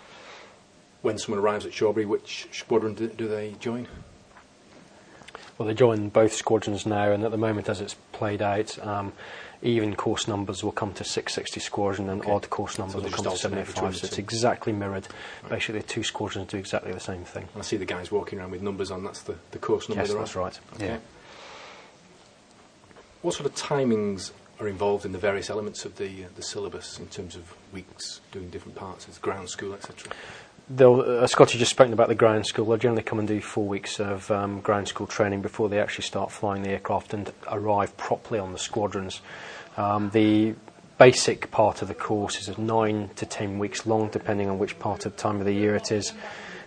[1.02, 3.88] When someone arrives at Shawbury, which squadron do, do they join?
[5.58, 9.14] Well, they join both squadrons now, and at the moment, as it's played out, um,
[9.62, 12.32] even course numbers will come to 660 squadron, and Okay.
[12.32, 13.94] odd course numbers they will come to alternate between 785.
[13.94, 15.08] the So it's exactly mirrored.
[15.50, 17.48] Basically, the two squadrons do exactly the same thing.
[17.54, 19.04] And I see the guys walking around with numbers on.
[19.04, 20.44] That's the, the course number Yes, that's on.
[20.44, 20.60] right.
[20.76, 20.86] Okay.
[20.86, 20.98] Yeah.
[23.22, 27.00] What sort of timings are involved in the various elements of the uh, the syllabus
[27.00, 29.08] in terms of weeks doing different parts?
[29.08, 30.12] It's ground school, etc.
[30.70, 32.66] They'll, uh, Scotty just spoken about the ground school.
[32.66, 36.04] They'll generally come and do four weeks of um, ground school training before they actually
[36.04, 39.22] start flying the aircraft and arrive properly on the squadrons.
[39.78, 40.56] Um, the
[40.98, 45.06] basic part of the course is nine to ten weeks long, depending on which part
[45.06, 46.12] of time of the year it is,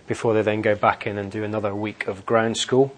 [0.07, 2.95] before they then go back in and do another week of ground school.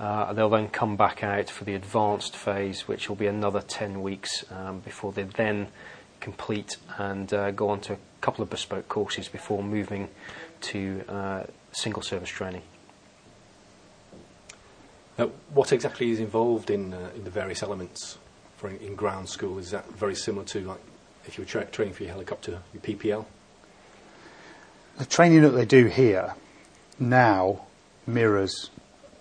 [0.00, 4.02] Uh, they'll then come back out for the advanced phase, which will be another 10
[4.02, 5.68] weeks um, before they then
[6.18, 10.08] complete and uh, go on to couple of bespoke courses before moving
[10.60, 12.62] to uh, single service training.
[15.18, 18.18] Now, what exactly is involved in uh, in the various elements
[18.56, 19.58] for in, in ground school?
[19.58, 20.80] Is that very similar to like
[21.26, 23.24] if you were tra- training for your helicopter, your PPL?
[24.98, 26.34] The training that they do here
[26.98, 27.62] now
[28.06, 28.70] mirrors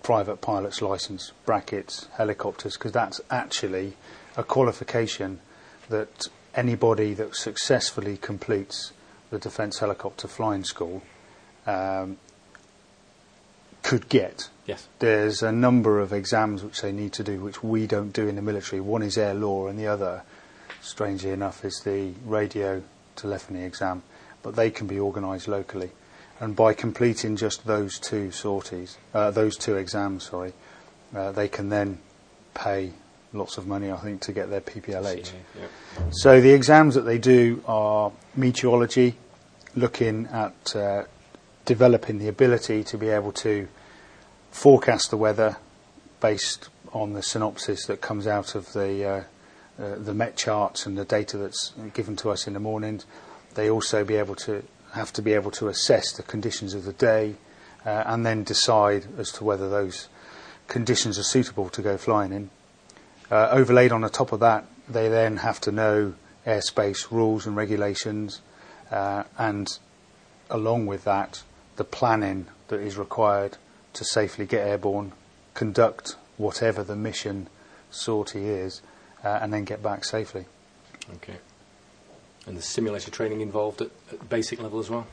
[0.04, 3.94] private pilot's license, brackets, helicopters, because that's actually
[4.36, 5.40] a qualification
[5.90, 8.94] that anybody that successfully completes
[9.30, 11.02] the Defence Helicopter Flying School
[11.68, 12.18] um,
[13.84, 14.50] could get.
[14.66, 14.88] Yes.
[15.00, 18.36] There's a number of exams which they need to do, which we don't do in
[18.36, 18.82] the military.
[18.82, 20.24] One is air law, and the other,
[20.82, 22.84] strangely enough, is the radio
[23.16, 24.04] telephony exam.
[24.42, 25.92] But they can be organised locally,
[26.40, 30.54] and by completing just those two sorties, uh, those two exams, sorry,
[31.16, 32.00] uh, they can then
[32.54, 32.94] pay
[33.34, 35.32] lots of money, I think, to get their PPLH.
[36.12, 39.18] So the exams that they do are meteorology,
[39.76, 41.04] looking at uh,
[41.66, 43.68] developing the ability to be able to
[44.52, 45.58] forecast the weather
[46.20, 49.24] based on the synopsis that comes out of the uh,
[49.80, 53.06] uh, the Met charts and the data that's given to us in the mornings.
[53.54, 54.64] They also be able to
[54.94, 57.36] have to be able to assess the conditions of the day
[57.86, 60.10] uh, and then decide as to whether those
[60.68, 62.50] conditions are suitable to go flying in.
[63.32, 66.14] Uh, overlaid on the top of that, they then have to know
[66.48, 68.42] airspace rules and regulations,
[68.92, 69.68] uh, and
[70.50, 71.44] along with that,
[71.76, 73.58] the planning that is required
[73.94, 75.12] to safely get airborne,
[75.54, 77.48] conduct whatever the mission
[77.92, 78.82] sortie is,
[79.24, 80.46] uh, and then get back safely.
[81.16, 81.38] Okay.
[82.48, 85.06] And the simulator training involved at, at basic level as well.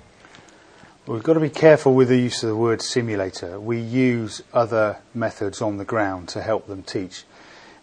[1.07, 3.61] We've got to be careful with the use of the word simulator.
[3.61, 7.25] We use other methods on the ground to help them teach.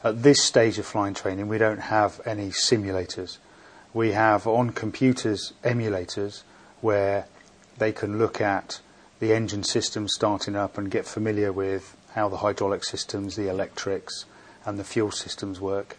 [0.04, 3.38] At this stage of flying training, we don't have any simulators.
[3.94, 6.44] We have on computers emulators
[6.82, 7.28] where
[7.78, 8.82] they can look at
[9.20, 14.26] the engine system starting up and get familiar with how the hydraulic systems, the electrics,
[14.66, 15.96] and the fuel systems work.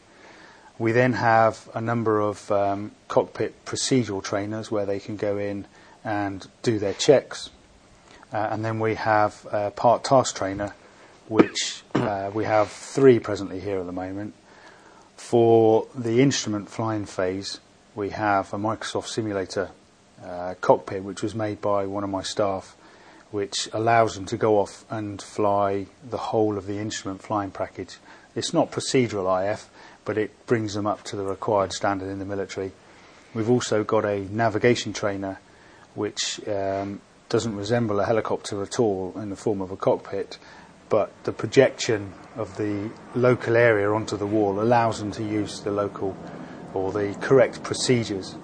[0.78, 5.66] We then have a number of um, cockpit procedural trainers where they can go in
[6.04, 7.48] and do their checks.
[8.30, 10.74] Uh, and then we have a part task trainer,
[11.28, 14.34] which uh, we have three presently here at the moment.
[15.16, 17.60] For the instrument flying phase,
[17.94, 19.70] we have a Microsoft Simulator
[20.22, 22.76] uh, cockpit, which was made by one of my staff,
[23.30, 27.98] which allows them to go off and fly the whole of the instrument flying package.
[28.34, 29.68] It's not procedural IF,
[30.04, 32.72] but it brings them up to the required standard in the military.
[33.32, 35.40] We've also got a navigation trainer,
[35.94, 40.38] which um, doesn't resemble a helicopter at all in the form of a cockpit,
[40.88, 45.70] but the projection of the local area onto the wall allows them to use the
[45.70, 46.16] local
[46.72, 48.34] or the correct procedures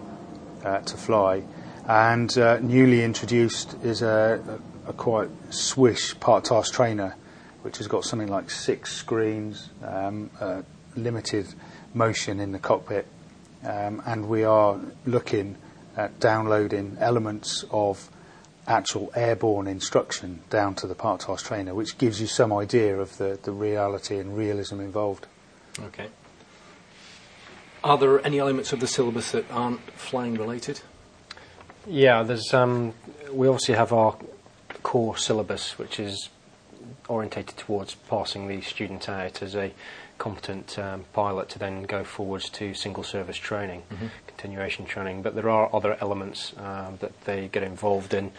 [0.65, 1.43] uh, to fly.
[1.87, 7.17] And uh, newly introduced is a, a, quite swish part task trainer,
[7.63, 10.63] which has got something like six screens, um, uh,
[10.95, 11.53] limited
[11.95, 13.07] motion in the cockpit,
[13.65, 15.57] um, and we are looking
[15.97, 18.09] at downloading elements of
[18.71, 23.19] actual airborne instruction down to the part task trainer, which gives you some idea of
[23.19, 25.27] the, the reality and realism involved.
[25.81, 26.09] Okay.
[27.83, 30.81] Are there any elements of the syllabus that aren't flying related?
[31.87, 32.55] Yeah, there's.
[32.55, 32.95] Um,
[33.33, 34.17] we obviously have our
[34.83, 36.29] core syllabus, which is
[37.09, 39.73] orientated towards passing the student out as a
[40.21, 43.83] competent um, pilot to then go forwards to single service training,
[44.27, 45.23] continuation training.
[45.23, 48.31] But there are other elements um, that they get involved in.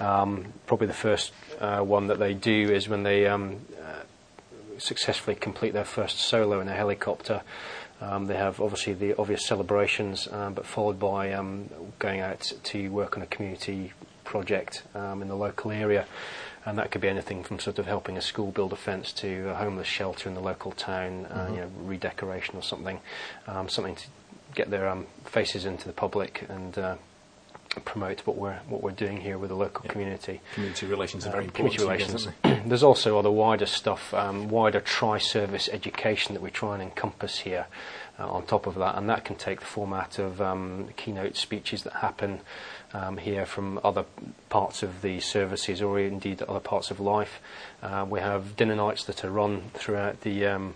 [0.00, 4.02] Um, probably the first uh, one that they do is when they um, uh,
[4.78, 7.42] successfully complete their first solo in a helicopter.
[8.00, 12.88] Um, they have obviously the obvious celebrations, um, but followed by um, going out to
[12.88, 13.92] work on a community
[14.24, 16.06] project um, in the local area.
[16.68, 19.48] And that could be anything from sort of helping a school build a fence to
[19.48, 23.00] a homeless shelter in the local town, uh, you know, redecoration or something,
[23.46, 24.06] um, something to
[24.54, 26.96] get their um, faces into the public and uh,
[27.86, 30.40] promote what we're what we're doing here with the local community.
[30.54, 31.78] Community relations are very Um, important.
[31.78, 32.68] community to you guys, relations.
[32.68, 37.66] There's also other wider stuff, um, wider tri-service education that we try and encompass here.
[38.20, 41.84] Uh, on top of that, and that can take the format of um, keynote speeches
[41.84, 42.40] that happen
[42.92, 44.04] um, here from other
[44.48, 47.40] parts of the services, or indeed other parts of life.
[47.82, 50.74] Uh, we have dinner nights that are run throughout the um,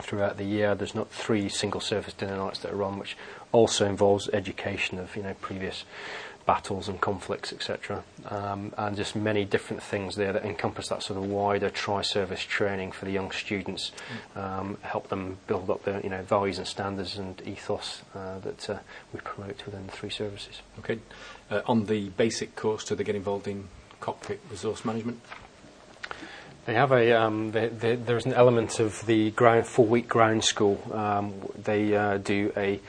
[0.00, 0.74] throughout the year.
[0.74, 3.16] There's not three single service dinner nights that are run, which
[3.52, 5.84] also involves education of you know previous
[6.48, 8.02] battles and conflicts, etc.
[8.24, 12.92] Um, and just many different things there that encompass that sort of wider tri-service training
[12.92, 13.92] for the young students,
[14.34, 18.70] um, help them build up their you know values and standards and ethos uh, that
[18.70, 18.78] uh,
[19.12, 20.62] we promote within the three services.
[20.78, 20.98] Okay.
[21.50, 23.68] Uh, on the basic course, do they get involved in
[24.00, 25.20] cockpit resource management?
[26.64, 27.12] They have a.
[27.12, 30.80] Um, they, they, there's an element of the ground, four-week ground school.
[30.94, 32.80] Um, they uh, do a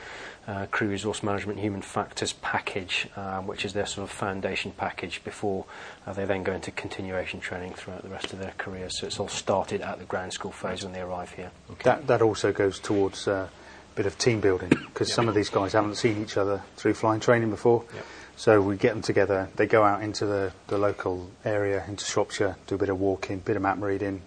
[0.50, 5.22] uh, crew resource management human factors package, um, which is their sort of foundation package
[5.22, 5.64] before
[6.06, 8.90] uh, they then go into continuation training throughout the rest of their career.
[8.90, 11.52] So it's all started at the ground school phase when they arrive here.
[11.84, 15.50] That, that also goes towards uh, a bit of team building because some of these
[15.50, 17.84] guys haven't seen each other through flying training before.
[17.94, 18.04] Yep.
[18.36, 19.50] So we get them together.
[19.54, 23.38] They go out into the, the local area, into Shropshire, do a bit of walking,
[23.38, 24.22] bit of map reading,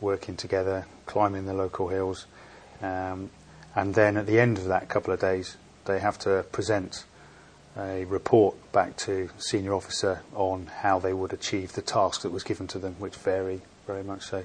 [0.00, 2.26] working together, climbing the local hills.
[2.80, 3.30] Um,
[3.74, 7.04] and then at the end of that couple of days, they have to present
[7.76, 12.42] a report back to senior officer on how they would achieve the task that was
[12.42, 14.44] given to them, which vary very much so.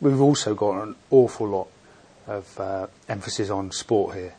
[0.00, 1.68] We've also got an awful lot
[2.26, 4.34] of uh, emphasis on sport here.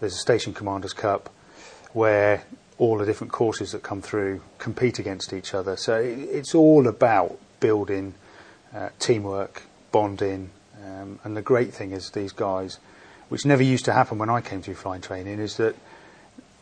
[0.00, 1.30] There's a Station Commanders Cup
[1.92, 2.44] where
[2.78, 5.76] all the different courses that come through compete against each other.
[5.76, 8.14] So it's all about building
[8.74, 9.62] uh, teamwork,
[9.92, 10.50] bonding,
[10.84, 12.78] um, and the great thing is these guys,
[13.28, 15.76] which never used to happen when I came through flying training, is that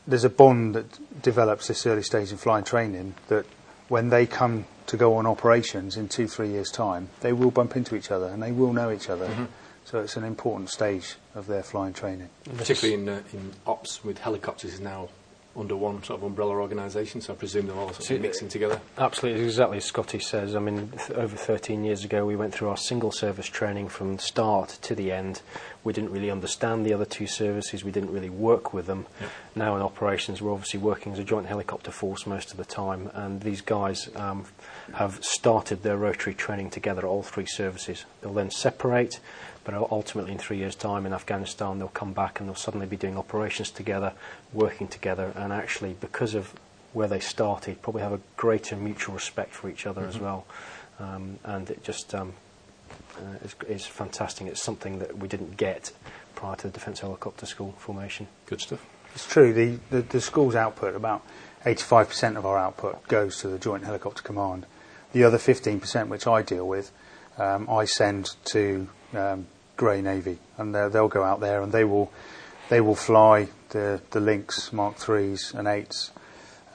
[0.07, 3.46] there's a bond that develops this early stage in flying training that
[3.88, 7.77] when they come to go on operations in two, three years' time, they will bump
[7.77, 9.48] into each other and they will know each other.
[9.85, 12.31] So it's an important stage of their flying training.
[12.57, 15.09] Particularly in, uh, in ops with helicopters is now
[15.57, 18.81] under one sort of umbrella organisation, so I presume they're all sort of mixing together.
[18.99, 20.57] Absolutely, exactly as Scotty says.
[20.57, 24.19] I mean, th- over 13 years ago, we went through our single service training from
[24.19, 25.43] start to the end.
[25.85, 27.85] We didn't really understand the other two services.
[27.85, 29.07] We didn't really work with them.
[29.21, 29.31] Yep.
[29.57, 33.11] Now in operations, we're obviously working as a joint helicopter force most of the time,
[33.14, 34.47] and these guys um,
[34.95, 38.05] have started their rotary training together at all three services.
[38.21, 39.21] They'll then separate,
[39.64, 42.96] but ultimately in three years' time in Afghanistan, they'll come back and they'll suddenly be
[42.96, 44.12] doing operations together,
[44.53, 46.55] working together, and actually, because of
[46.92, 50.46] where they started, probably have a greater mutual respect for each other as well.
[51.00, 52.35] Um, and it just um,
[53.16, 54.46] uh, is, is fantastic.
[54.46, 55.92] It's something that we didn't get
[56.35, 58.29] prior to the Defence Helicopter School formation.
[58.46, 58.85] Good stuff.
[59.14, 59.53] It's true.
[59.53, 61.22] The, the, the school's output, about
[61.64, 64.66] 85% of our output goes to the Joint Helicopter Command.
[65.12, 66.90] The other 15%, which I deal with,
[67.38, 72.10] um, I send to um, Grey Navy, and they'll- go out there and they will
[72.70, 76.10] they will fly the the Lynx Mark threes and eights,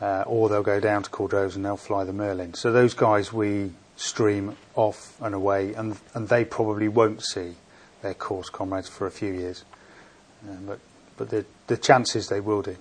[0.01, 2.53] uh, or they'll go down to Culdrose and they'll fly the Merlin.
[2.53, 7.55] So those guys we stream off and away, and and they probably won't see
[8.01, 9.63] their course comrades for a few years,
[10.47, 10.79] um, but
[11.17, 12.77] but the the chances they will do.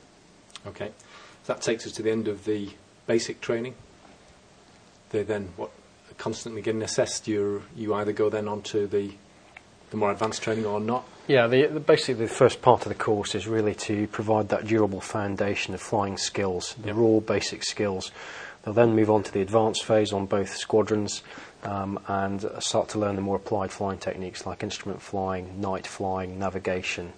[0.67, 0.93] Okay.
[1.45, 2.71] so That takes us to the end of the
[3.07, 3.75] basic training.
[5.11, 5.71] They then what
[6.19, 7.27] constantly getting assessed.
[7.27, 9.13] You you either go then on to the
[9.91, 11.05] the more advanced training or not.
[11.27, 14.67] Yeah, the, the, basically the first part of the course is really to provide that
[14.67, 16.97] durable foundation of flying skills, the Yep.
[16.97, 18.11] raw basic skills.
[18.65, 21.23] They'll then move on to the advanced phase on both squadrons
[21.63, 26.39] um, and start to learn the more applied flying techniques like instrument flying, night flying,
[26.39, 27.13] navigation.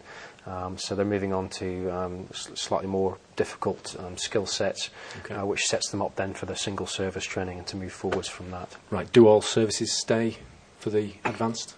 [0.47, 4.91] Um, so they're moving on to um, slightly more difficult um, skill sets,
[5.25, 5.35] Okay.
[5.35, 8.29] uh, which sets them up then for the single service training and to move forwards
[8.29, 8.75] from that.
[8.91, 9.11] Right.
[9.13, 10.39] Do all services stay
[10.79, 11.75] for the advanced?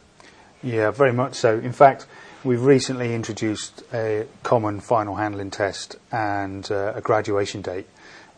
[0.62, 1.58] Yeah, very much so.
[1.58, 2.06] In fact,
[2.44, 7.88] we've recently introduced a common final handling test and uh, a graduation date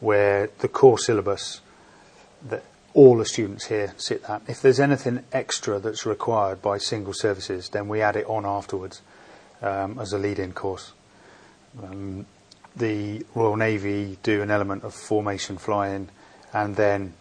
[0.00, 1.60] where the core syllabus
[2.48, 2.64] that
[2.94, 4.40] all the students here sit that.
[4.48, 9.02] If there's anything extra that's required by single services, then we add it on afterwards
[9.60, 10.92] um, as a lead-in course.
[11.82, 12.24] Um,
[12.76, 16.08] the Royal Navy do an element of formation flying,
[16.52, 17.14] and then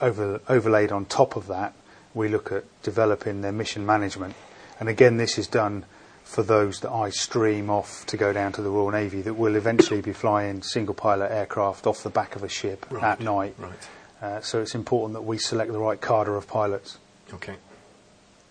[0.00, 1.74] over, overlaid on top of that,
[2.14, 4.34] we look at developing their mission management.
[4.80, 5.84] And again, this is done
[6.24, 9.56] for those that I stream off to go down to the Royal Navy that will
[9.56, 13.02] eventually be flying single pilot aircraft off the back of a ship Right.
[13.04, 13.54] at night.
[13.58, 13.88] Right.
[14.20, 16.98] Uh, so it's important that we select the right cadre of pilots.
[17.34, 17.56] Okay.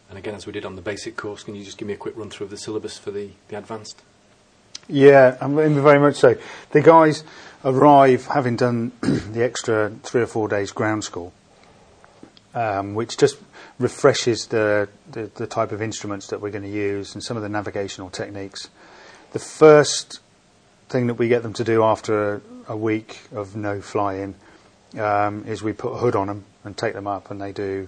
[0.10, 1.98] And again, as we did on the basic course, can you just give me a
[1.98, 4.02] quick run through of the syllabus for the, the advanced?
[4.90, 6.36] Yeah, I'm very much so.
[6.72, 7.24] The guys
[7.64, 11.32] arrive having done the extra three or four days ground school,
[12.54, 13.38] um, which just
[13.80, 17.44] refreshes the, the, the type of instruments that we're going to use and some of
[17.44, 18.70] the navigational techniques.
[19.32, 20.20] The first
[20.90, 24.36] thing that we get them to do after a, a week of no flying
[25.00, 27.88] um, is we put a hood on them and take them up, and they do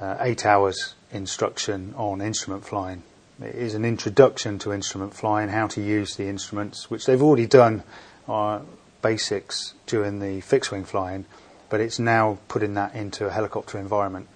[0.00, 3.02] uh, eight hours instruction on instrument flying.
[3.42, 7.46] It is an introduction to instrument flying, how to use the instruments, which they've already
[7.46, 7.82] done
[8.28, 8.60] uh,
[9.02, 11.24] basics during the fixed wing flying,
[11.70, 14.28] but it's now putting that into a helicopter environment.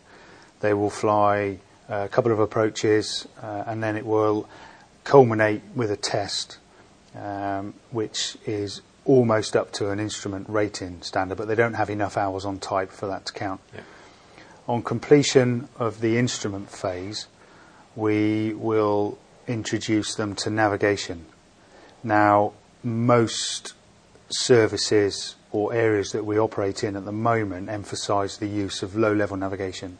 [0.61, 1.59] They will fly
[1.89, 4.49] a couple of approaches, uh, and then it will
[5.03, 6.57] culminate with a test,
[7.14, 12.16] um, which is almost up to an instrument rating standard, but they don't have enough
[12.16, 13.61] hours on type for that to count.
[13.74, 13.80] Yeah.
[14.66, 17.26] On completion of the instrument phase,
[17.95, 21.26] we will introduce them to navigation.
[22.03, 23.74] Now, most
[24.30, 29.14] services or areas that we operate in at the moment emphasise the use of low
[29.14, 29.96] level navigation.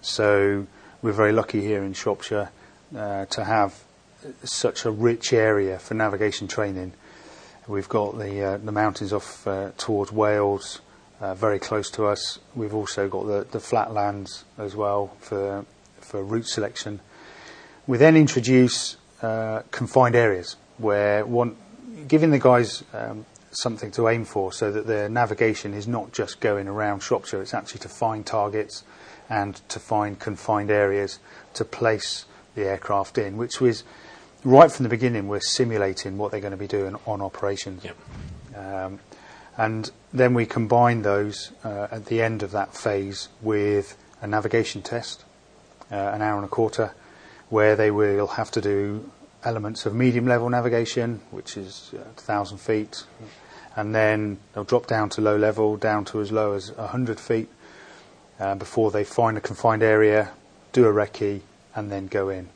[0.00, 0.66] So,
[1.00, 2.50] we're very lucky here in Shropshire
[2.96, 3.84] uh, to have
[4.42, 6.92] such a rich area for navigation training.
[7.68, 10.80] We've got the, uh, the mountains off uh, towards Wales,
[11.20, 12.40] uh, very close to us.
[12.56, 15.66] We've also got the, flatlands as well for,
[16.00, 16.98] for route selection.
[17.86, 21.24] We then introduce uh, confined areas where
[22.08, 26.40] giving the guys um, something to aim for so that their navigation is not just
[26.40, 28.84] going around Shropshire, it's actually to find targets
[29.28, 31.18] and to find confined areas
[31.54, 32.24] to place
[32.54, 33.84] the aircraft in, which was
[34.44, 37.84] right from the beginning, we're simulating what they're going to be doing on operations.
[37.84, 37.96] Yep.
[38.56, 39.00] Um,
[39.56, 44.82] and then we combine those uh, at the end of that phase with a navigation
[44.82, 45.24] test,
[45.90, 46.94] uh, an hour and a quarter,
[47.48, 49.10] where they will have to do
[49.44, 53.04] elements of medium level navigation, which is uh, 1,000 feet,
[53.76, 57.48] and then they'll drop down to low level, down to as low as 100 feet,
[58.40, 60.30] uh, before they find a confined area,
[60.72, 61.40] do a recce,
[61.74, 62.48] and then go in.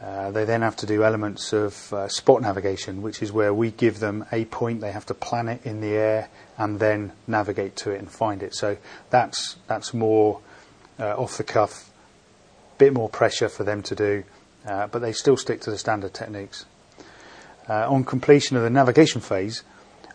[0.00, 3.72] Uh, they then have to do elements of uh, spot navigation, which is where we
[3.72, 7.74] give them a point, they have to plan it in the air, and then navigate
[7.74, 8.54] to it and find it.
[8.54, 8.76] So
[9.10, 10.40] that's that's more
[11.00, 11.90] uh, off the cuff,
[12.78, 14.22] bit more pressure for them to do,
[14.64, 16.66] but they still stick to the standard techniques.
[17.68, 19.62] Uh, on completion of the navigation phase,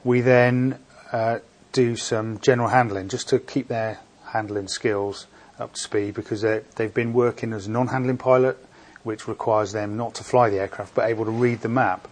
[0.04, 0.80] we then
[1.12, 1.40] uh,
[1.72, 5.28] do some general handling just to keep their handling skills
[5.60, 8.58] up to speed because they've been working as a non-handling pilot
[9.04, 12.08] which requires them not to fly the aircraft but able to read the map.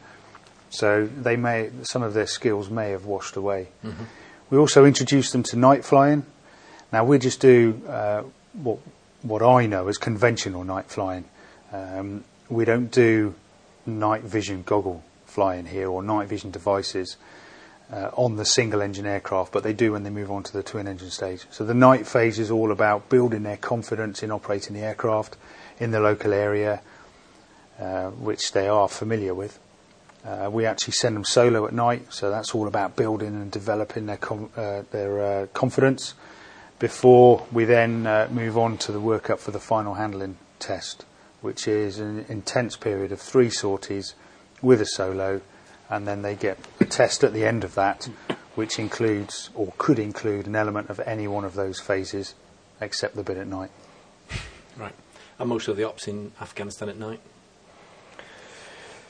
[0.70, 3.70] So they may some of their skills may have washed away.
[3.84, 4.04] Mm-hmm.
[4.50, 6.26] We also introduce them to night flying.
[6.94, 8.24] Now we just do uh,
[8.54, 8.80] what
[9.22, 11.26] what I know as conventional night flying.
[11.72, 13.36] Um, we don't do
[13.86, 17.18] night vision goggle flying here or night vision devices
[17.92, 20.64] uh, on the single engine aircraft, but they do when they move on to the
[20.64, 21.46] twin engine stage.
[21.52, 25.38] So the night phase is all about building their confidence in operating the aircraft
[25.80, 26.82] in the local area,
[27.80, 29.60] uh, which they are familiar with.
[30.24, 34.06] Uh, we actually send them solo at night, so that's all about building and developing
[34.06, 36.14] their com- uh, their uh, confidence
[36.78, 41.06] before we then uh, move on to the workup for the final handling test,
[41.42, 44.16] which is an intense period of three sorties
[44.62, 45.42] with a solo,
[45.89, 48.10] and then they get a test at the end of that,
[48.56, 52.36] which includes or could include an element of any one of those phases,
[52.80, 53.72] except the bit at night.
[54.78, 54.94] Right.
[55.39, 57.20] And most of the ops in Afghanistan at night?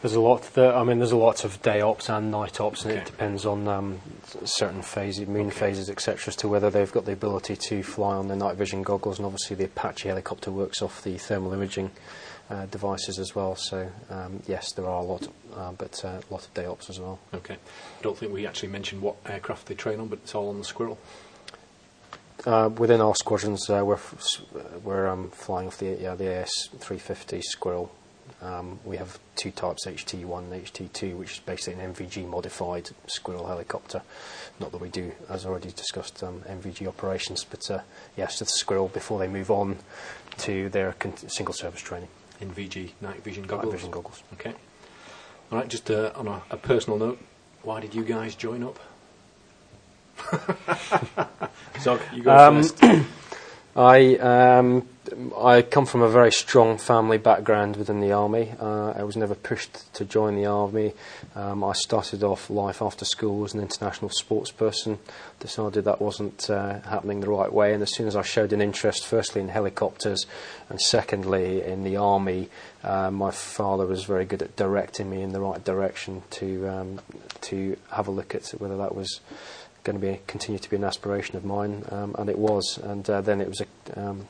[0.01, 0.41] There's a lot.
[0.55, 3.01] That, I mean, there's a lot of day ops and night ops, and Okay.
[3.01, 3.99] it depends on um,
[4.45, 5.59] certain phases, moon Okay.
[5.59, 8.81] phases, etc., as to whether they've got the ability to fly on the night vision
[8.81, 9.19] goggles.
[9.19, 11.91] And obviously, the Apache helicopter works off the thermal imaging
[12.49, 13.55] uh, devices as well.
[13.55, 16.89] So um, yes, there are a lot, uh, but uh, a lot of day ops
[16.89, 17.19] as well.
[17.35, 17.53] Okay.
[17.53, 20.57] I don't think we actually mentioned what aircraft they train on, but it's all on
[20.57, 20.97] the Squirrel.
[22.43, 24.41] Uh, within our squadrons, uh, we're f-
[24.83, 26.49] we're um, flying off the yeah, the AS
[26.79, 27.91] 350 Squirrel.
[28.41, 33.45] Um, we have two types, HT1 and HT2, which is basically an NVG modified Squirrel
[33.47, 34.01] helicopter.
[34.59, 37.81] Not that we do, as already discussed, um, NVG operations, but uh,
[38.17, 39.77] yes, the Squirrel before they move on
[40.39, 42.09] to their con- single service training.
[42.41, 43.65] NVG night vision goggles?
[43.65, 44.23] Night vision goggles.
[44.33, 44.53] Okay.
[45.51, 45.67] All right.
[45.67, 47.19] Just uh, on a, a personal note,
[47.61, 48.79] why did you guys join up?
[51.79, 52.83] Zog, you go Um, first.
[53.75, 54.87] I um,
[55.37, 58.53] I come from a very strong family background within the army.
[58.59, 60.93] Uh, I was never pushed to join the army.
[61.35, 64.99] Um, I started off life after school as an international sports person.
[65.39, 68.61] Decided that wasn't uh, happening the right way, and as soon as I showed an
[68.61, 70.25] interest, firstly in helicopters,
[70.69, 72.49] and secondly in the army,
[72.83, 77.01] uh, my father was very good at directing me in the right direction to um,
[77.41, 79.19] to have a look at whether that was
[79.83, 82.79] going to be continue to be an aspiration of mine, um, and it was.
[82.81, 84.27] And uh, then it was a, um,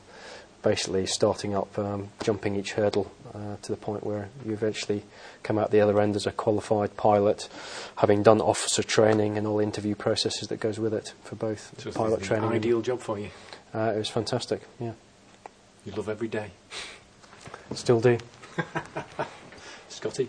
[0.62, 5.02] basically starting up, um, jumping each hurdle uh, to the point where you eventually
[5.42, 7.48] come out the other end as a qualified pilot,
[7.96, 11.74] having done officer training and all the interview processes that goes with it for both
[11.80, 12.50] So pilot training.
[12.50, 13.30] Ideal job for you.
[13.74, 14.62] uh, it was fantastic.
[14.78, 14.92] Yeah,
[15.84, 16.50] You love every day.
[17.74, 18.18] still do.
[19.88, 20.28] Scotty?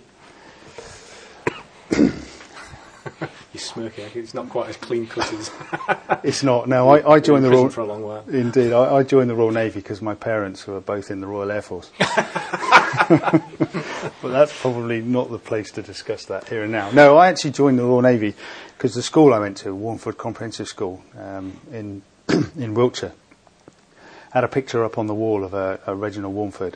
[3.54, 4.10] You're smirking.
[4.16, 5.52] It's not quite as clean cut as.
[6.24, 6.68] It's not.
[6.70, 7.70] No, I, I joined the Royal.
[7.70, 8.24] for a long while.
[8.30, 11.52] Indeed, I, I joined the Royal Navy because my parents were both in the Royal
[11.52, 11.92] Air Force.
[13.10, 13.42] but
[14.24, 16.90] that's probably not the place to discuss that here and now.
[16.92, 18.34] No, I actually joined the Royal Navy
[18.78, 22.02] because the school I went to, Warneford Comprehensive School um, in
[22.58, 23.14] in Wiltshire,
[24.32, 26.76] had a picture up on the wall of a, a Reginald Warneford,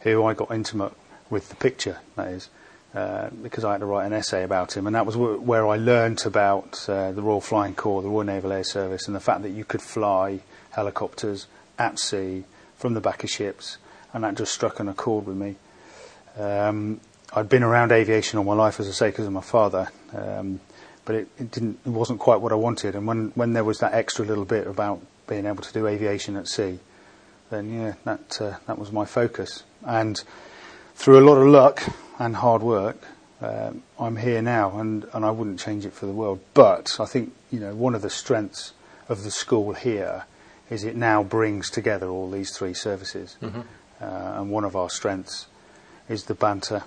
[0.00, 0.92] who I got intimate
[1.30, 1.98] with the picture.
[2.16, 2.48] That is.
[2.96, 5.68] Uh, because I had to write an essay about him, and that was wh- where
[5.68, 9.20] I learnt about uh, the Royal Flying Corps, the Royal Naval Air Service, and the
[9.20, 10.40] fact that you could fly
[10.70, 11.46] helicopters
[11.78, 12.44] at sea
[12.78, 13.76] from the back of ships,
[14.14, 15.56] and that just struck an accord with me.
[16.38, 17.02] Um,
[17.34, 20.60] I'd been around aviation all my life, as I say, because of my father, um,
[21.04, 22.94] but it, it didn't, it wasn't quite what I wanted.
[22.94, 26.34] And when when there was that extra little bit about being able to do aviation
[26.34, 26.78] at sea,
[27.50, 29.64] then yeah, that uh, that was my focus.
[29.84, 30.24] And
[30.94, 31.82] through a lot of luck
[32.18, 32.98] and hard work,
[33.40, 36.40] um, I'm here now, and, and I wouldn't change it for the world.
[36.54, 38.72] But I think you know one of the strengths
[39.08, 40.24] of the school here
[40.70, 43.62] is it now brings together all these three services, uh,
[44.00, 45.46] and one of our strengths
[46.08, 46.84] is the banter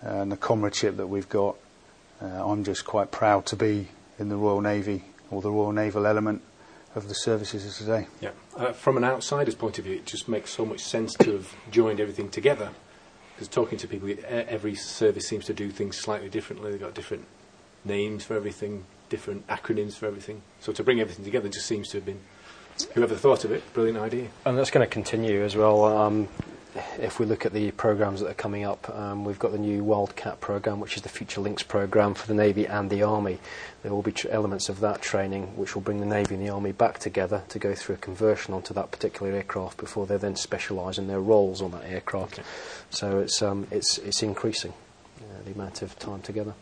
[0.00, 1.56] and the comradeship that we've got.
[2.20, 6.06] Uh, I'm just quite proud to be in the Royal Navy or the Royal Naval
[6.06, 6.42] element
[6.94, 8.06] of the services of today.
[8.20, 8.30] Yeah.
[8.56, 11.54] Uh, from an outsider's point of view, it just makes so much sense to have
[11.70, 12.70] joined everything together.
[13.42, 16.70] Because talking to people, every service seems to do things slightly differently.
[16.70, 17.26] They've got different
[17.84, 20.42] names for everything, different acronyms for everything.
[20.60, 22.20] So to bring everything together just seems to have been,
[22.94, 24.28] whoever thought of it, brilliant idea.
[24.44, 25.84] And that's going to continue as well.
[25.84, 26.28] Um,
[26.98, 29.84] if we look at the programs that are coming up, um, we've got the new
[29.84, 33.38] Wildcat program, which is the Future Lynx program for the Navy and the Army.
[33.82, 36.50] There will be tr- elements of that training which will bring the Navy and the
[36.50, 40.36] Army back together to go through a conversion onto that particular aircraft before they then
[40.36, 42.38] specialise in their roles on that aircraft.
[42.38, 42.48] Okay.
[42.90, 44.72] So it's um, it's it's increasing
[45.20, 46.54] uh, the amount of time together.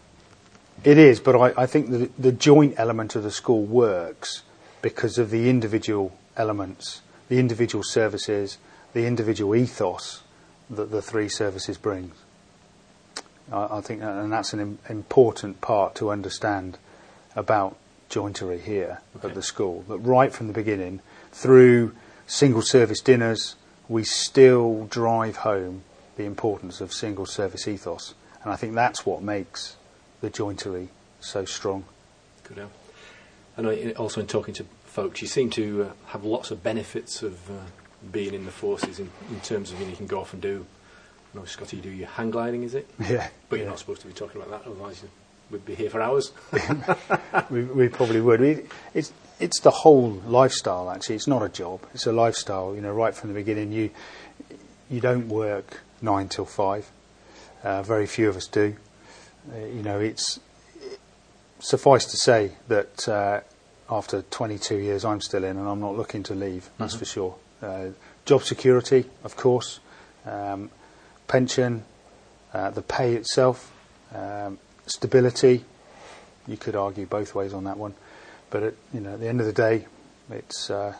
[0.82, 4.42] It is, but I, I think the, the joint element of the school works
[4.80, 8.56] because of the individual elements, the individual services,
[8.92, 10.22] the individual ethos
[10.68, 12.12] that the three services bring.
[13.52, 16.78] I, I think, and that's an Im- important part to understand
[17.36, 17.76] about
[18.10, 19.28] jointery here Okay.
[19.28, 19.84] at the school.
[19.88, 21.00] That right from the beginning,
[21.32, 21.94] through
[22.26, 23.56] single service dinners,
[23.88, 25.82] we still drive home
[26.16, 29.76] the importance of single service ethos, and I think that's what makes
[30.20, 30.88] the jointery
[31.20, 31.84] so strong.
[32.44, 32.68] Good.
[33.56, 37.50] I also in talking to folks, you seem to uh, have lots of benefits of
[37.50, 37.54] uh,
[38.12, 40.40] being in the forces in, in terms of you, know, you can go off and
[40.42, 40.64] do,
[41.34, 42.88] I know Scotty, you do your hang gliding, is it?
[43.00, 43.70] Yeah, But you're yeah.
[43.70, 45.08] not supposed to be talking about that, otherwise you
[45.50, 46.32] would be here for hours.
[47.50, 48.40] we, we probably would.
[48.40, 48.62] We,
[48.94, 50.90] it's it's the whole lifestyle.
[50.90, 51.80] Actually, it's not a job.
[51.94, 52.74] It's a lifestyle.
[52.74, 53.90] You know, right from the beginning, you
[54.88, 56.90] you don't work nine till five.
[57.64, 58.76] Uh, very few of us do.
[59.52, 60.38] Uh, you know, it's
[61.58, 63.40] suffice to say that uh,
[63.90, 66.70] after 22 years, I'm still in, and I'm not looking to leave.
[66.78, 67.34] That's for sure.
[67.62, 67.88] Uh,
[68.24, 69.80] job security, of course,
[70.24, 70.70] um,
[71.28, 71.84] pension,
[72.54, 73.72] uh, the pay itself,
[74.14, 75.64] um, stability.
[76.46, 77.94] You could argue both ways on that one,
[78.50, 79.86] but at, you know, at the end of the day,
[80.30, 80.94] it's uh,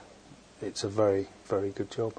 [0.61, 2.15] it's a very very good job.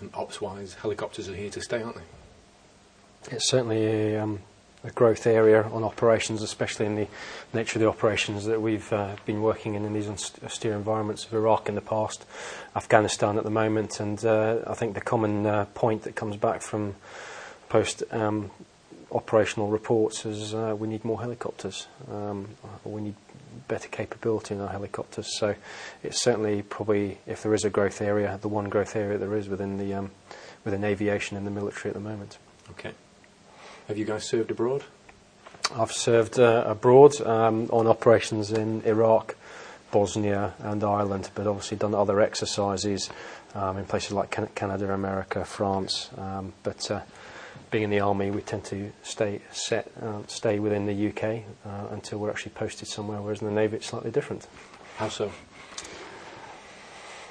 [0.00, 3.34] and ops-wise, helicopters are here to stay, aren't they?
[3.36, 4.40] It's certainly a, um,
[4.86, 7.08] a growth area on operations, especially in the
[7.52, 11.34] nature of the operations that we've uh, been working in in these austere environments of
[11.34, 12.24] Iraq in the past,
[12.74, 16.62] Afghanistan at the moment, and uh, I think the common uh, point that comes back
[16.62, 16.94] from
[17.68, 18.50] post um,
[19.10, 21.88] operational reports is we need more helicopters.
[22.10, 22.48] Um,
[22.84, 23.14] we need
[23.68, 25.26] better capability in our helicopters.
[25.38, 25.54] So
[26.02, 29.48] it's certainly probably, if there is a growth area, the one growth area there is
[29.48, 30.10] within the um,
[30.64, 32.38] within aviation and the military at the moment.
[32.72, 32.92] Okay.
[33.88, 34.82] Have you guys served abroad?
[35.76, 39.36] I've served uh, abroad um, on operations in Iraq,
[39.92, 43.10] Bosnia and Ireland, but obviously done other exercises
[43.54, 46.10] um, in places like Can- Canada, America, France.
[46.18, 47.02] Um, but uh,
[47.70, 51.94] being in the army, we tend to stay set, uh, stay within the UK uh,
[51.94, 53.20] until we're actually posted somewhere.
[53.20, 54.48] Whereas in the navy, it's slightly different.
[54.96, 55.30] How so?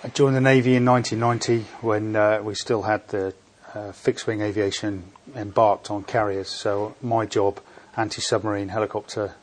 [0.05, 3.33] I joined the Navy in 1990 when uh, we still had the
[3.75, 5.03] uh, fixed wing aviation
[5.35, 6.49] embarked on carriers.
[6.49, 7.59] So my job,
[7.97, 9.35] anti-submarine helicopter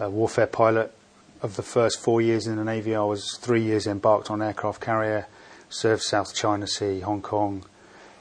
[0.00, 0.94] uh, warfare pilot.
[1.42, 4.80] Of the first four years in the Navy, I was three years embarked on aircraft
[4.80, 5.26] carrier,
[5.68, 7.64] served South China Sea, Hong Kong,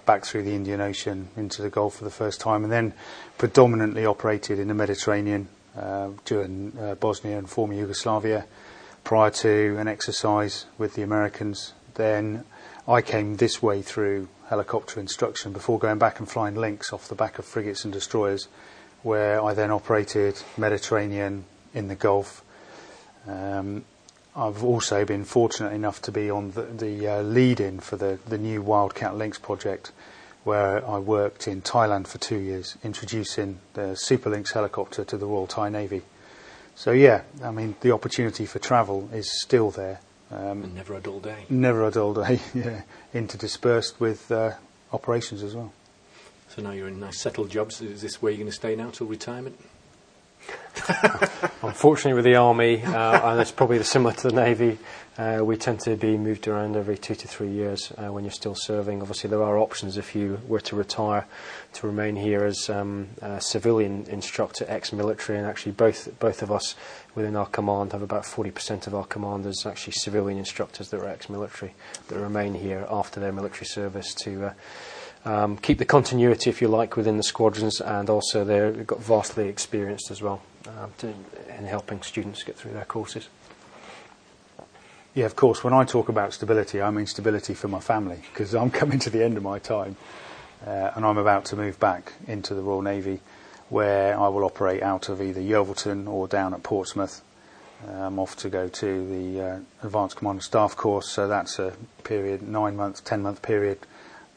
[0.07, 2.93] back through the Indian Ocean into the Gulf for the first time, and then
[3.37, 8.45] predominantly operated in the Mediterranean uh, during uh, Bosnia and former Yugoslavia
[9.03, 11.73] prior to an exercise with the Americans.
[11.93, 12.43] Then
[12.91, 17.15] I came this way through helicopter instruction before going back and flying Lynx off the
[17.15, 18.49] back of frigates and destroyers,
[19.01, 22.43] where I then operated Mediterranean in the Gulf.
[23.25, 23.85] Um,
[24.35, 28.19] I've also been fortunate enough to be on the, the uh, lead in for the,
[28.27, 29.93] the new Wildcat Lynx project,
[30.43, 35.47] where I worked in Thailand for two years, introducing the Superlynx helicopter to the Royal
[35.47, 36.01] Thai Navy.
[36.75, 40.01] So, yeah, I mean, the opportunity for travel is still there.
[40.31, 41.45] Um, never a dull day.
[41.49, 42.81] Never a dull day, yeah.
[43.13, 44.53] Interspersed with uh,
[44.93, 45.73] operations as well.
[46.47, 47.81] So now you're in nice settled jobs.
[47.81, 49.57] Is this where you're going to stay now till retirement?
[51.61, 54.79] Unfortunately, with the army, uh, and it's probably similar to the navy,
[55.17, 58.31] uh, we tend to be moved around every two to three years uh, when you're
[58.31, 59.01] still serving.
[59.01, 61.27] Obviously, there are options if you were to retire
[61.73, 66.75] to remain here as um, a civilian instructor, ex-military, and actually both both of us
[67.13, 71.73] within our command have about 40% of our commanders actually civilian instructors that are ex-military
[72.07, 74.45] that remain here after their military service to.
[74.45, 74.53] Uh,
[75.25, 79.47] um, keep the continuity, if you like, within the squadrons, and also they've got vastly
[79.47, 81.13] experienced as well uh, to,
[81.57, 83.29] in helping students get through their courses.
[85.13, 85.63] Yeah, of course.
[85.63, 89.09] When I talk about stability, I mean stability for my family because I'm coming to
[89.09, 89.97] the end of my time
[90.65, 93.19] uh, and I'm about to move back into the Royal Navy
[93.69, 97.21] where I will operate out of either Yeovilton or down at Portsmouth.
[97.87, 102.41] I'm off to go to the uh, Advanced Commander Staff course, so that's a period,
[102.41, 103.79] nine month, ten month period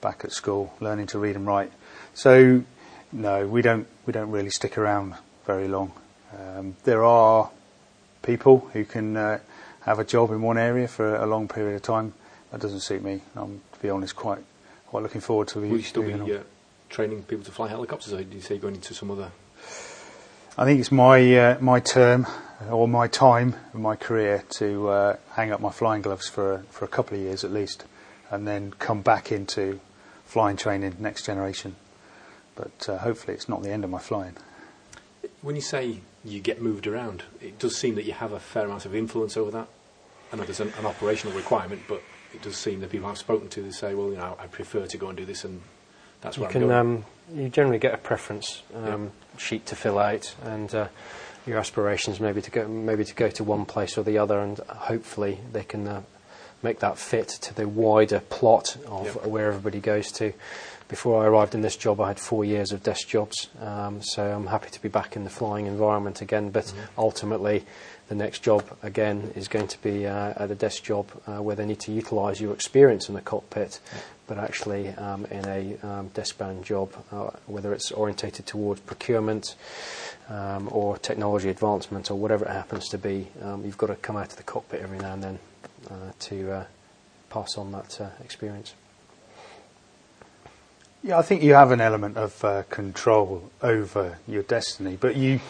[0.05, 1.73] back at school, learning to read and write.
[2.13, 2.63] So,
[3.11, 5.15] no, we don't we don't really stick around
[5.47, 5.93] very long.
[6.39, 7.51] Um, there are
[8.23, 9.39] people who can uh,
[9.81, 12.13] have a job in one area for a long period of time.
[12.51, 13.23] That doesn't suit me.
[13.35, 14.43] I'm, to be honest, quite
[14.87, 15.61] quite looking forward to.
[15.61, 16.41] Will you still be uh,
[16.91, 19.33] training people to fly helicopters, or do you say going into some other?
[20.57, 22.27] I think it's my uh, my term
[22.71, 26.85] or my time in my career to uh, hang up my flying gloves for for
[26.85, 27.85] a couple of years at least,
[28.31, 29.81] and then come back into
[30.25, 31.77] flying training next generation.
[32.55, 34.37] But uh, hopefully, it's not the end of my flying.
[35.43, 37.23] When you say you get moved around.
[37.41, 39.69] It does seem that you have a fair amount of influence over that.
[40.33, 42.03] I know there's an, an operational requirement, but
[42.33, 44.87] it does seem that people I've spoken to they say, well, you know, I prefer
[44.87, 45.61] to go and do this, and
[46.23, 46.73] that's where you I'm can, going.
[46.73, 49.39] Um, you generally get a preference um, yeah.
[49.39, 50.89] sheet to fill out, and uh,
[51.47, 54.59] your aspirations maybe to go maybe to go to one place or the other, and
[54.59, 56.03] hopefully they can uh,
[56.65, 59.29] make that fit to the wider plot of yeah.
[59.29, 60.33] where everybody goes to
[60.89, 64.31] before I arrived in this job, I had four years of desk jobs, um, so
[64.31, 66.51] I'm happy to be back in the flying environment again.
[66.51, 67.01] But mm-hmm.
[67.01, 67.65] ultimately,
[68.09, 71.57] the next job again is going to be uh, at a desk job uh, where
[71.57, 73.81] they need to utilise your experience in the cockpit,
[74.27, 79.57] but actually um, in a um, desk-bound job, uh, whether it's orientated towards procurement
[80.29, 83.29] um, or technology advancement or whatever it happens to be.
[83.43, 85.39] Um, you've got to come out of the cockpit every now and then
[86.21, 86.65] to uh,
[87.31, 88.75] pass on that uh, experience.
[91.03, 95.41] Yeah, I think you have an element of uh, control over your destiny, but you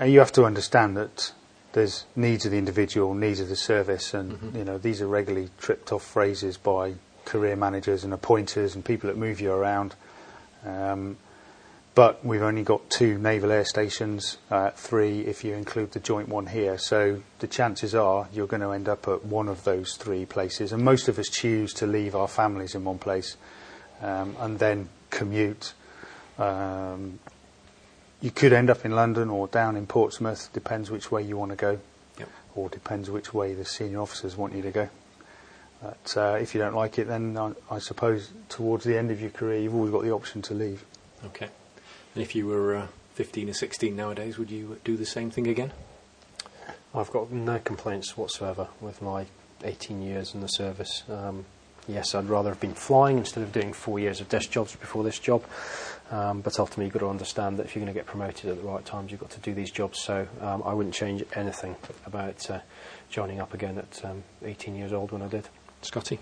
[0.00, 1.32] uh, you have to understand that
[1.72, 4.56] there's needs of the individual, needs of the service, and mm-hmm.
[4.56, 6.94] you know these are regularly tripped off phrases by
[7.24, 9.94] career managers and appointers and people that move you around.
[10.64, 11.16] Um,
[11.96, 16.28] but we've only got two naval air stations, uh, three if you include the joint
[16.28, 16.76] one here.
[16.76, 20.72] So the chances are you're going to end up at one of those three places,
[20.72, 23.38] and most of us choose to leave our families in one place
[24.02, 25.72] um, and then commute.
[26.38, 27.18] Um,
[28.20, 31.52] you could end up in London or down in Portsmouth, depends which way you want
[31.52, 31.80] to go,
[32.18, 32.28] yep.
[32.54, 34.90] or depends which way the senior officers want you to go.
[35.80, 39.20] But uh, if you don't like it, then I, I, suppose towards the end of
[39.20, 40.84] your career, you've always got the option to leave.
[41.24, 41.48] Okay.
[42.16, 45.46] And if you were uh, 15 or 16 nowadays, would you do the same thing
[45.46, 45.70] again?
[46.94, 49.26] I've got no complaints whatsoever with my
[49.62, 51.02] 18 years in the service.
[51.10, 51.44] Um,
[51.86, 55.04] yes, I'd rather have been flying instead of doing four years of desk jobs before
[55.04, 55.44] this job.
[56.10, 58.56] Um, but ultimately, you've got to understand that if you're going to get promoted at
[58.56, 60.00] the right times, you've got to do these jobs.
[60.00, 62.60] So um, I wouldn't change anything about uh,
[63.10, 65.50] joining up again at um, 18 years old when I did.
[65.82, 66.18] Scotty?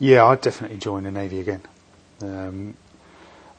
[0.00, 1.62] Yeah, I'd definitely join the Navy again.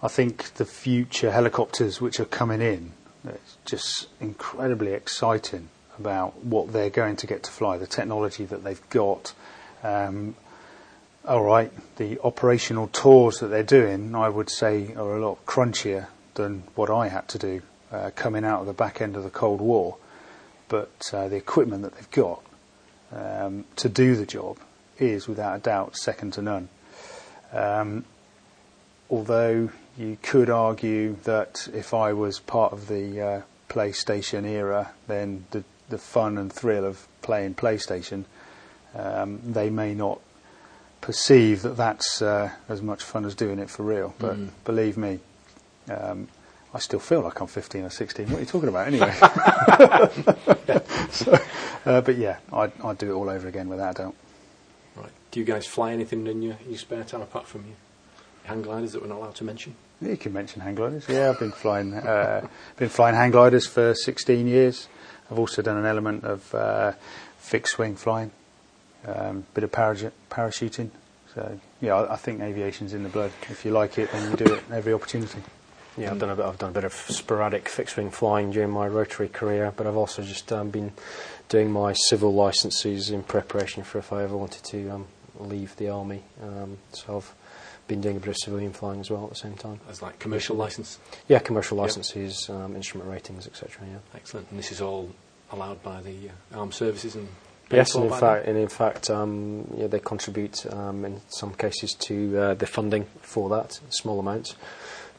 [0.02, 2.94] I think the future helicopters which are coming in,
[3.26, 5.70] it's just incredibly exciting
[6.00, 9.34] about what they're going to get to fly, the technology that they've got.
[9.84, 10.36] Um,
[11.26, 16.08] all right, the operational tours that they're doing, I would say, are a lot crunchier
[16.36, 19.30] than what I had to do uh, coming out of the back end of the
[19.30, 19.98] Cold War.
[20.70, 22.42] But uh, the equipment that they've got
[23.12, 24.60] um, to do the job
[24.98, 26.70] is, without a doubt, second to none.
[27.52, 28.06] Um,
[29.10, 35.46] although you could argue that if I was part of the uh, PlayStation era, then
[35.52, 38.26] the, the fun and thrill of playing PlayStation,
[38.96, 40.20] um, they may not
[41.02, 44.14] perceive that that's uh, as much fun as doing it for real.
[44.20, 44.50] But Mm.
[44.66, 45.20] believe me,
[45.90, 46.28] um,
[46.74, 48.28] I still feel like I'm 15 or 16.
[48.30, 49.12] What are you talking about anyway?
[51.12, 51.38] so,
[51.86, 54.16] uh, but yeah, I'd, I'd do it all over again without a doubt.
[54.96, 55.10] Right.
[55.32, 57.76] Do you guys fly anything in your, your spare time apart from your
[58.50, 59.76] hang gliders that we're not allowed to mention?
[60.02, 61.08] You can mention hang gliders.
[61.08, 62.48] Yeah, I've been flying, uh,
[62.78, 64.88] been flying hang gliders for 16 years.
[65.30, 66.94] I've also done an element of uh,
[67.38, 68.32] fixed wing flying,
[69.06, 70.90] um, bit of parachute, parachuting.
[71.36, 73.32] So yeah, I, I think aviation's in the blood.
[73.50, 75.42] If you like it, then you do it every opportunity.
[75.98, 76.46] Yeah, I've done a bit.
[76.46, 79.98] I've done a bit of sporadic fixed wing flying during my rotary career, but I've
[79.98, 80.94] also just um, been
[81.50, 85.08] doing my civil licenses in preparation for if I ever wanted to um,
[85.40, 86.24] leave the army.
[86.42, 87.36] Um, so I've
[87.90, 89.82] been doing a bit of civilian flying as well at the same time.
[89.90, 90.98] As like commercial license?
[91.28, 91.84] Yeah, commercial Yep.
[91.84, 93.86] licenses, um, instrument ratings, etc.
[93.86, 93.98] Yeah.
[94.16, 94.48] Excellent.
[94.52, 95.10] And this is all
[95.52, 97.28] allowed by the uh, armed services and
[97.72, 101.94] Yes, and in fact, and in fact, um, yeah, they contribute um, in some cases
[102.08, 104.56] to uh, the funding for that, small amounts,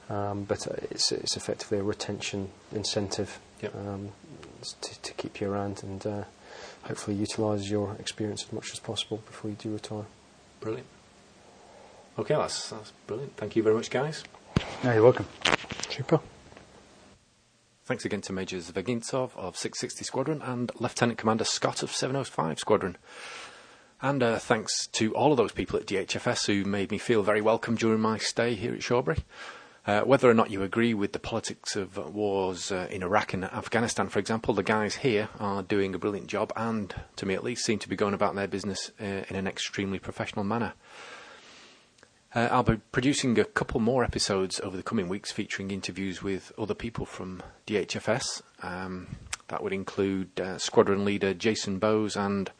[0.08, 3.74] um, but uh, it's, it's effectively a retention incentive Yep.
[3.76, 4.08] um,
[4.80, 6.24] to, to keep you around and uh,
[6.82, 10.06] hopefully utilise your experience as much as possible before you do retire.
[10.60, 10.86] Brilliant.
[12.18, 13.36] Okay, that's, that's brilliant.
[13.36, 14.24] Thank you very much, guys.
[14.84, 15.26] No, you're welcome.
[15.88, 16.20] Super.
[17.84, 22.96] Thanks again to Major Zvegintsov of 660 Squadron and Lieutenant Commander Scott of 705 Squadron.
[24.02, 27.40] And uh, thanks to all of those people at DHFS who made me feel very
[27.40, 29.18] welcome during my stay here at Shawbury.
[29.86, 33.44] Uh, whether or not you agree with the politics of wars uh, in Iraq and
[33.44, 37.42] Afghanistan, for example, the guys here are doing a brilliant job and, to me at
[37.42, 40.74] least, seem to be going about their business uh, in an extremely professional manner.
[42.32, 46.52] Uh, I'll be producing a couple more episodes over the coming weeks featuring interviews with
[46.56, 48.42] other people from DHFS.
[48.62, 49.16] Um,
[49.48, 52.52] that would include uh, Squadron Leader Jason Bowes and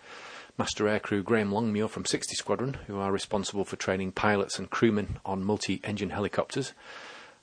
[0.59, 5.21] Master Aircrew Graham Longmuir from 60 Squadron, who are responsible for training pilots and crewmen
[5.25, 6.73] on multi engine helicopters.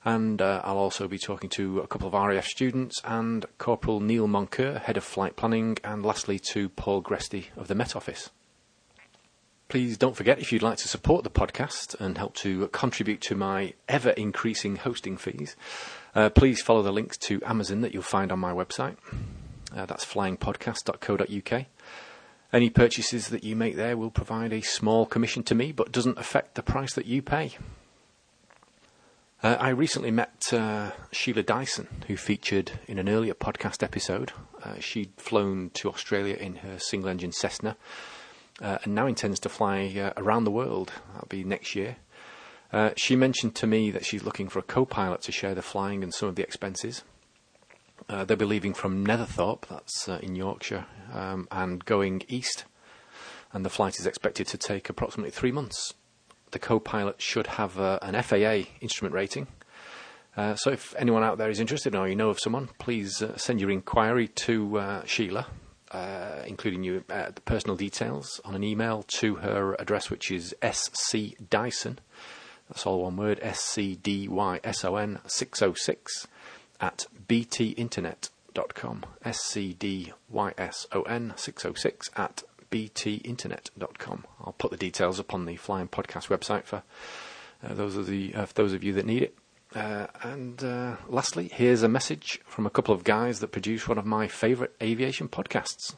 [0.04, 4.28] And uh, I'll also be talking to a couple of RAF students and Corporal Neil
[4.28, 8.30] Moncur, Head of Flight Planning, and lastly to Paul Gresty of the Met Office.
[9.68, 13.34] Please don't forget if you'd like to support the podcast and help to contribute to
[13.34, 15.56] my ever increasing hosting fees,
[16.14, 18.96] uh, please follow the links to Amazon that you'll find on my website.
[19.76, 21.66] Uh, that's flyingpodcast.co.uk.
[22.50, 26.18] Any purchases that you make there will provide a small commission to me, but doesn't
[26.18, 27.58] affect the price that you pay.
[29.42, 34.32] Uh, I recently met uh, Sheila Dyson, who featured in an earlier podcast episode.
[34.64, 37.76] Uh, she'd flown to Australia in her single engine Cessna
[38.60, 40.92] uh, and now intends to fly uh, around the world.
[41.12, 41.96] That'll be next year.
[42.72, 45.62] Uh, she mentioned to me that she's looking for a co pilot to share the
[45.62, 47.02] flying and some of the expenses.
[48.08, 52.64] Uh, they'll be leaving from Netherthorpe, that's in Yorkshire, um, and going east.
[53.52, 55.94] And the flight is expected to take approximately three months.
[56.50, 59.46] The co pilot should have an FAA instrument rating.
[60.38, 63.36] Uh, so if anyone out there is interested or you know of someone, please uh,
[63.36, 65.48] send your inquiry to uh, Sheila,
[65.90, 70.54] uh, including your uh, the personal details, on an email to her address, which is
[70.62, 71.98] scdyson.
[72.68, 76.26] That's all one word, S C D Y S O N 606
[76.80, 79.04] at btinternet.com.
[79.24, 84.24] S C D Y S O N 606 at btinternet.com.
[84.44, 86.82] I'll put the details up on the Flying Podcast website for
[87.64, 89.37] uh, those of the uh, those of you that need it.
[89.74, 93.98] Uh, and uh, lastly, here's a message from a couple of guys that produce one
[93.98, 95.94] of my favourite aviation podcasts.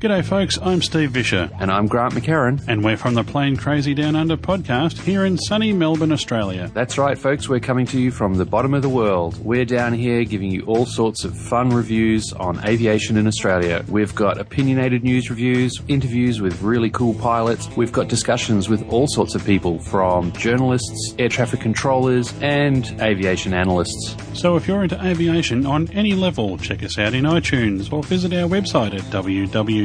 [0.00, 0.60] G'day, folks.
[0.62, 2.62] I'm Steve Visscher, And I'm Grant McHerron.
[2.68, 6.70] and we're from the Plane Crazy Down Under podcast here in sunny Melbourne, Australia.
[6.72, 7.48] That's right, folks.
[7.48, 9.44] We're coming to you from the bottom of the world.
[9.44, 13.84] We're down here giving you all sorts of fun reviews on aviation in Australia.
[13.88, 17.68] We've got opinionated news reviews, interviews with really cool pilots.
[17.76, 23.52] We've got discussions with all sorts of people from journalists, air traffic controllers, and aviation
[23.52, 24.14] analysts.
[24.34, 28.32] So if you're into aviation on any level, check us out in iTunes or visit
[28.32, 29.10] our website at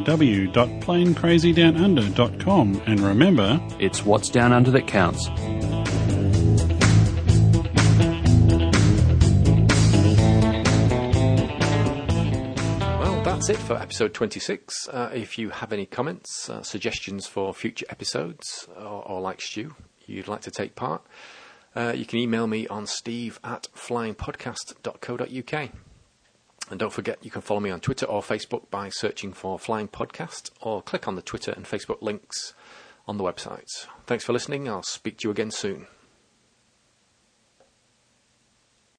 [0.06, 2.82] www.planecrazydownunder.com.
[2.86, 5.30] And remember, It's what's down under that counts.
[13.00, 14.88] Well, that's it for episode 26.
[14.88, 19.76] Uh, if you have any comments, uh, suggestions for future episodes, or, or like Stu,
[20.06, 21.02] you'd like to take part,
[21.76, 25.70] uh, you can email me on steve at flyingpodcast.co.uk.
[26.74, 29.88] And don't forget, you can follow me on Twitter or Facebook by searching for Flying
[29.88, 32.56] Podcast, or click on the Twitter and Facebook links
[33.08, 33.68] on the website.
[34.08, 34.68] Thanks for listening.
[34.68, 35.86] I'll speak to you again soon.